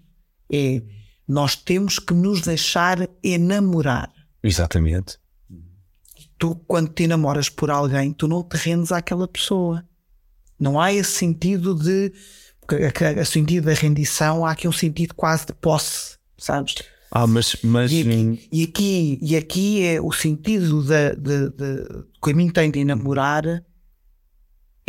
[0.52, 0.82] é
[1.30, 4.12] nós temos que nos deixar enamorar.
[4.42, 5.16] Exatamente.
[6.36, 9.84] Tu, quando te enamoras por alguém, tu não te rendes àquela pessoa.
[10.58, 12.12] Não há esse sentido de.
[13.18, 16.74] A, sentido da rendição, há aqui um sentido quase de posse, sabes?
[17.10, 17.56] Ah, mas.
[17.62, 17.92] mas...
[17.92, 22.48] E, aqui, e, aqui, e aqui é o sentido de, de, de, que a mim
[22.48, 23.64] tem de enamorar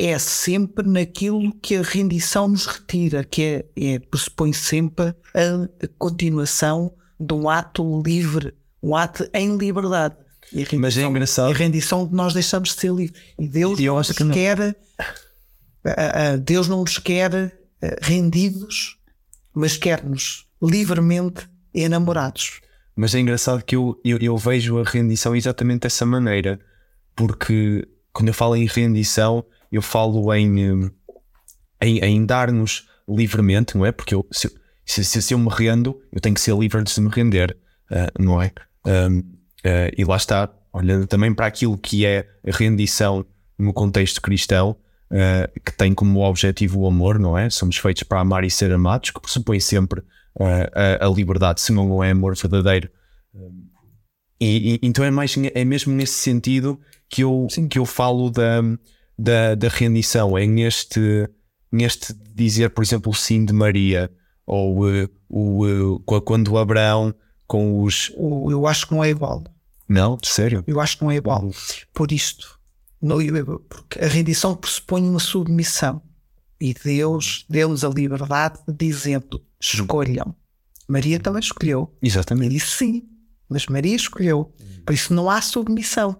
[0.08, 6.92] é sempre naquilo que a rendição nos retira, que é, é pressupõe sempre a, continuação
[7.20, 10.16] de um ato livre, um ato em liberdade.
[10.80, 11.52] Mas é engraçado.
[11.52, 13.22] A rendição de nós deixamos de ser livres.
[13.38, 14.76] E Deus eu acho que quer.
[16.44, 17.54] Deus não nos quer
[18.02, 18.98] rendidos,
[19.54, 22.60] mas quer-nos livremente enamorados.
[22.96, 26.60] Mas é engraçado que eu, eu, eu, vejo a rendição exatamente dessa maneira,
[27.16, 30.92] porque quando eu falo em rendição, eu falo em,
[31.82, 33.92] em, em dar-nos livremente, não é?
[33.92, 34.50] Porque eu, se,
[34.86, 37.58] se, se, eu me rendo, eu tenho que ser livre antes de me render,
[37.92, 38.52] uh, não é?
[38.86, 43.26] Um, uh, e lá está, olhando também para aquilo que é a rendição
[43.58, 44.76] no contexto cristão,
[45.12, 47.50] uh, que tem como objetivo o amor, não é?
[47.50, 50.02] Somos feitos para amar e ser amados, que pressupõe sempre
[50.40, 52.90] a, a, liberdade, se não é amor verdadeiro.
[54.40, 58.62] E, e, então é, mais, é mesmo nesse sentido que eu, que eu falo da,
[59.22, 61.30] da, da rendição, é neste,
[61.72, 64.12] neste dizer, por exemplo, o sim de Maria,
[64.46, 65.66] ou uh, o,
[65.96, 67.14] uh, quando Abraão
[67.46, 68.12] com os.
[68.50, 69.44] Eu acho que não é igual.
[69.88, 70.64] Não, sério?
[70.66, 71.52] Eu acho que não é igual.
[71.94, 72.60] Por isto,
[73.02, 73.18] não,
[73.70, 76.02] porque a rendição pressupõe uma submissão.
[76.60, 80.36] E Deus deu-nos a liberdade dizendo: escolham.
[80.88, 81.96] Maria também escolheu.
[82.02, 82.48] Exatamente.
[82.48, 83.04] Ele disse sim,
[83.48, 84.54] mas Maria escolheu.
[84.86, 86.18] Por isso não há submissão.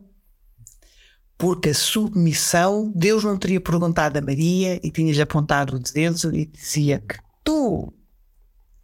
[1.42, 6.46] Porque a submissão, Deus não teria perguntado a Maria e tinha-lhe apontado o dedo e
[6.46, 7.92] dizia que tu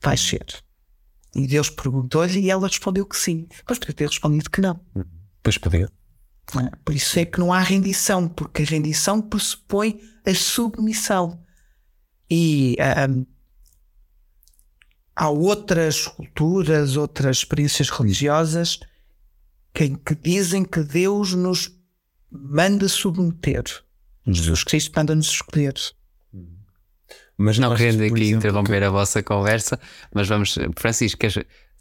[0.02, 0.44] vais ser.
[1.36, 3.48] E Deus perguntou-lhe e ela respondeu que sim.
[3.70, 4.80] Mas podia ter respondido que não.
[5.44, 5.88] Pois podia.
[6.56, 6.76] É?
[6.84, 11.40] Por isso é que não há rendição, porque a rendição pressupõe a submissão.
[12.28, 12.76] E
[13.08, 13.24] um,
[15.16, 18.80] há outras culturas, outras experiências religiosas
[19.72, 21.77] que, que dizem que Deus nos
[22.32, 23.64] manda submeter.
[24.26, 25.74] Jesus Cristo manda-nos escolher.
[27.38, 29.80] Mas não querendo aqui interromper a vossa conversa,
[30.14, 31.20] mas vamos, Francisco,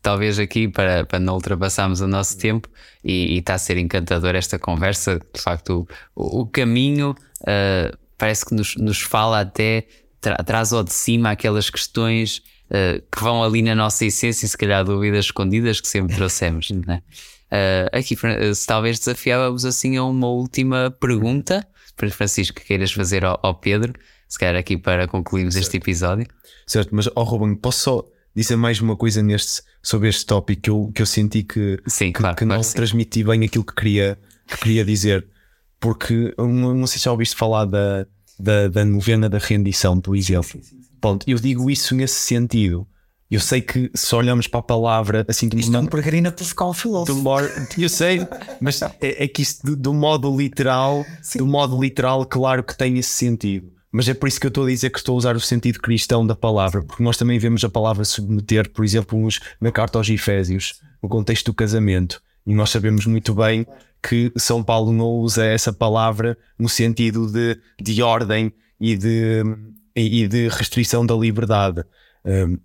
[0.03, 2.68] talvez aqui para, para não ultrapassarmos o nosso tempo
[3.03, 8.44] e, e está a ser encantador esta conversa, de facto, o, o caminho uh, parece
[8.44, 9.86] que nos, nos fala até
[10.20, 14.49] tra traz ao de cima aquelas questões uh, que vão ali na nossa essência e
[14.49, 16.70] se calhar dúvidas escondidas que sempre trouxemos.
[16.70, 17.03] né?
[17.57, 18.16] uh, aqui,
[18.54, 23.54] se talvez desafiávamos assim a uma última pergunta para Francisco que queiras fazer ao, ao
[23.54, 23.94] Pedro,
[24.28, 25.66] se calhar aqui para concluirmos certo.
[25.66, 26.26] este episódio.
[26.66, 28.04] Certo, mas ao oh, Ruben, posso só
[28.34, 32.12] dizer mais uma coisa neste, sobre este tópico que eu, que eu senti que, sim,
[32.12, 35.26] que, claro, que claro, não transmiti bem aquilo que queria, que queria dizer.
[35.80, 38.07] Porque não, não sei se já ouviste falar da,
[38.38, 40.50] da, da novena da rendição, por exemplo.
[40.50, 40.90] Sim, sim, sim.
[41.00, 42.86] Pronto, eu digo isso nesse sentido.
[43.30, 46.72] Eu sei que se olhamos para a palavra assim de uma margarina para ficar um
[46.72, 47.12] filósofo.
[47.76, 48.26] Eu sei,
[48.60, 51.38] mas é, é que isto do, do modo literal, Sim.
[51.38, 53.72] do modo literal, claro que tem esse sentido.
[53.90, 55.80] Mas é por isso que eu estou a dizer que estou a usar o sentido
[55.80, 59.98] cristão da palavra, porque nós também vemos a palavra submeter, por exemplo, nos, na carta
[59.98, 62.20] aos Efésios, no contexto do casamento.
[62.46, 63.66] E nós sabemos muito bem
[64.02, 69.42] que São Paulo não usa essa palavra no sentido de, de ordem e de,
[69.96, 71.82] e de restrição da liberdade.
[72.24, 72.58] Um,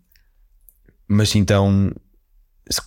[1.12, 1.94] mas então,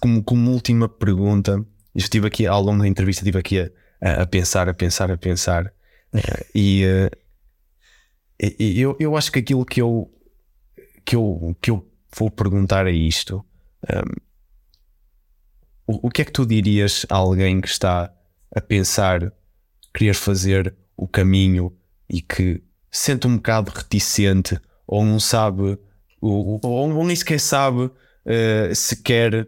[0.01, 1.63] como, como última pergunta,
[1.95, 3.61] estive aqui ao longo da entrevista, estive aqui
[4.01, 5.67] a, a pensar, a pensar, a pensar.
[6.11, 7.11] Uh, e, uh,
[8.59, 10.11] eu, eu acho que aquilo que eu,
[11.05, 13.45] que eu, que eu vou perguntar a isto.
[13.93, 14.15] Um,
[15.87, 18.11] o, o que é que tu dirias a alguém que está
[18.57, 19.31] a pensar
[19.93, 21.77] querer fazer o caminho
[22.09, 25.79] e que sente um bocado reticente ou não sabe
[26.23, 27.91] ou, ou nem sequer sabe
[28.27, 29.47] uh, se quer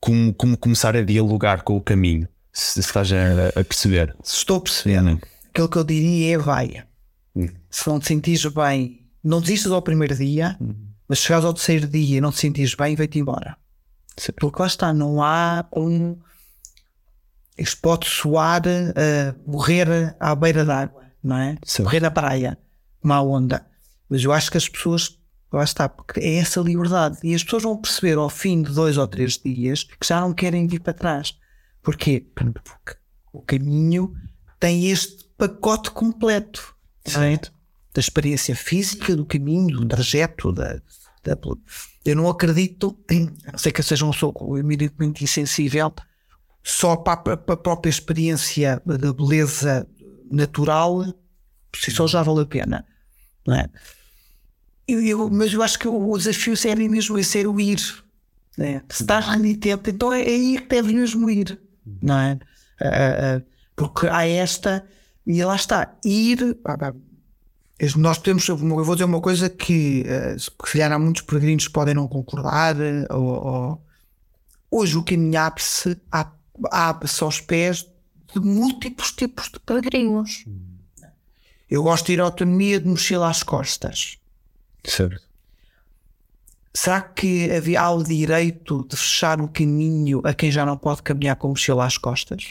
[0.00, 4.36] como, como começar a dialogar com o caminho se, se estás a, a perceber se
[4.36, 5.18] estou a perceber hum.
[5.50, 6.84] aquilo que eu diria é vai
[7.34, 7.48] hum.
[7.70, 10.74] se não te sentires bem não desistas ao primeiro dia hum.
[11.08, 13.56] mas chegares ao terceiro dia e não te sentires bem vai-te embora
[14.40, 16.16] porque lá está, não há um.
[17.56, 21.56] Isto pode soar uh, morrer à beira d'água, não é?
[21.64, 21.82] Sim.
[21.82, 22.58] Morrer na praia,
[23.02, 23.66] uma onda.
[24.08, 25.18] Mas eu acho que as pessoas,
[25.52, 27.18] lá está, porque é essa liberdade.
[27.22, 30.32] E as pessoas vão perceber ao fim de dois ou três dias que já não
[30.32, 31.38] querem vir para trás.
[31.82, 32.26] Porquê?
[32.34, 32.96] Porque
[33.32, 34.14] o caminho
[34.60, 36.74] tem este pacote completo.
[37.06, 37.52] Certo?
[37.98, 40.80] da experiência física, do caminho, do trajeto, da,
[41.24, 41.36] da
[42.04, 45.92] eu não acredito, a não ser que eu seja um soco eminentemente insensível,
[46.62, 49.86] só para, para a própria experiência da beleza
[50.30, 51.04] natural,
[51.72, 52.86] por si só já vale a pena.
[53.44, 53.68] Não é?
[54.88, 57.78] Eu, eu, mas eu acho que o desafio sério mesmo é ser o ir.
[58.56, 58.82] Né?
[58.88, 59.26] Se estás
[59.60, 61.60] tempo, então é, é ir que deves mesmo ir.
[62.02, 62.38] Não é?
[62.80, 64.84] Uh, uh, porque há esta,
[65.26, 66.56] e lá está, ir.
[67.96, 71.72] Nós podemos, eu vou dizer uma coisa que, uh, se calhar há muitos peregrinos que
[71.72, 72.74] podem não concordar,
[73.10, 73.84] ou, ou
[74.70, 75.96] hoje o caminho abre-se
[76.70, 77.86] abre-se aos pés
[78.34, 80.44] de múltiplos tipos de peregrinos.
[81.70, 84.18] Eu gosto de ir à autonomia de mochila às costas.
[84.84, 85.22] Certo.
[86.74, 91.36] Será que havia o direito de fechar o caminho a quem já não pode caminhar
[91.36, 92.48] com mochila às costas?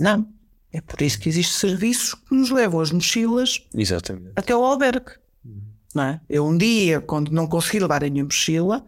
[0.00, 0.26] Não.
[0.72, 4.32] É por isso que existem serviços que nos levam as mochilas Exatamente.
[4.34, 5.12] até ao albergue.
[5.44, 5.60] Uhum.
[5.94, 6.20] Não é?
[6.28, 8.84] Eu um dia, quando não consegui levar a minha mochila,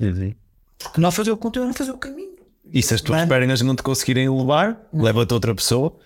[0.00, 0.34] uhum.
[0.78, 2.38] porque não fazer o conteúdo, não fazer o caminho.
[2.72, 5.96] E se as tuas pernas não te conseguirem levar, leva-te outra pessoa.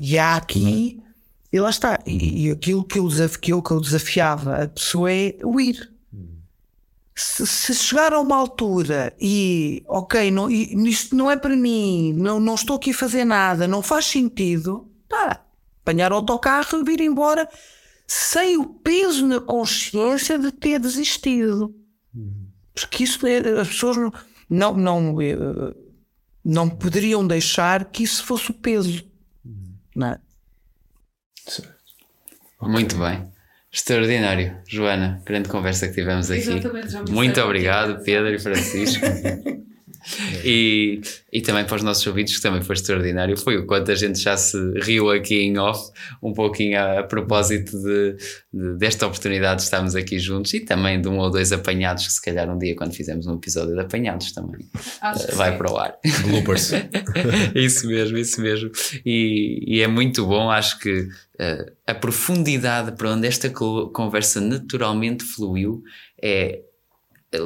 [0.00, 1.01] E há aqui,
[1.52, 1.98] e lá está.
[2.06, 3.08] E, e aquilo que eu,
[3.40, 5.92] que, eu, desafiava a pessoa é o ir.
[7.14, 12.40] Se, se, chegar a uma altura e, ok, não, isto não é para mim, não,
[12.40, 15.44] não estou aqui a fazer nada, não faz sentido, tá,
[15.82, 17.46] apanhar o autocarro e vir embora
[18.06, 21.74] sem o peso na consciência de ter desistido.
[22.74, 24.12] Porque isso, é, as pessoas não
[24.52, 25.34] não, não, eh,
[26.44, 29.02] não poderiam deixar que isso fosse o peso.
[29.96, 30.20] Não é?
[32.60, 33.30] Muito bem.
[33.72, 34.58] Extraordinário.
[34.68, 36.60] Joana, grande conversa que tivemos aqui.
[37.10, 39.04] Muito obrigado, Pedro e Francisco.
[40.44, 41.00] E,
[41.32, 44.18] e também para os nossos ouvidos, que também foi extraordinário, foi o quanto a gente
[44.18, 45.90] já se riu aqui em off,
[46.22, 48.16] um pouquinho a, a propósito de,
[48.52, 52.12] de, desta oportunidade de estarmos aqui juntos e também de um ou dois apanhados, que
[52.12, 55.58] se calhar um dia, quando fizermos um episódio de apanhados, também uh, vai sim.
[55.58, 55.96] para o ar.
[56.22, 56.72] Bloopers.
[57.54, 58.70] isso mesmo, isso mesmo.
[59.06, 65.24] E, e é muito bom, acho que uh, a profundidade para onde esta conversa naturalmente
[65.24, 65.82] fluiu
[66.20, 66.60] é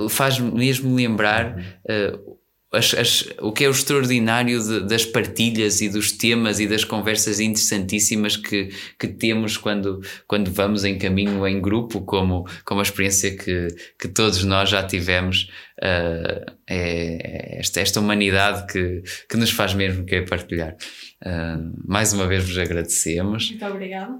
[0.09, 2.36] faz mesmo lembrar uh,
[2.73, 6.85] as, as, o que é o extraordinário de, das partilhas e dos temas e das
[6.85, 12.83] conversas interessantíssimas que, que temos quando, quando vamos em caminho em grupo, como, como a
[12.83, 15.49] experiência que, que todos nós já tivemos.
[15.79, 20.77] Uh, é esta, esta humanidade que, que nos faz mesmo querer partilhar.
[21.25, 23.51] Uh, mais uma vez vos agradecemos.
[23.51, 24.19] Muito obrigado.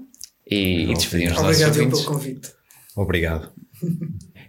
[0.49, 2.51] E, e despedimos Obrigado pelo convite.
[2.95, 3.51] Obrigado.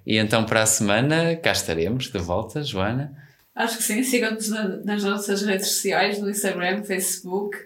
[0.06, 3.27] E então para a semana cá estaremos de volta, Joana.
[3.58, 4.04] Acho que sim.
[4.04, 7.58] Sigam-nos na, nas nossas redes sociais, no Instagram, Facebook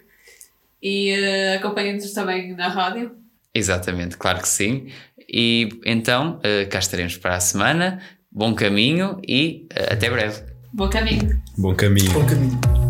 [0.82, 3.12] e uh, acompanhem-nos também na rádio.
[3.54, 4.88] Exatamente, claro que sim.
[5.28, 8.00] E então uh, cá estaremos para a semana.
[8.30, 10.42] Bom caminho e uh, até breve.
[10.72, 11.42] Bom caminho.
[11.58, 12.10] Bom caminho.
[12.12, 12.81] Bom caminho.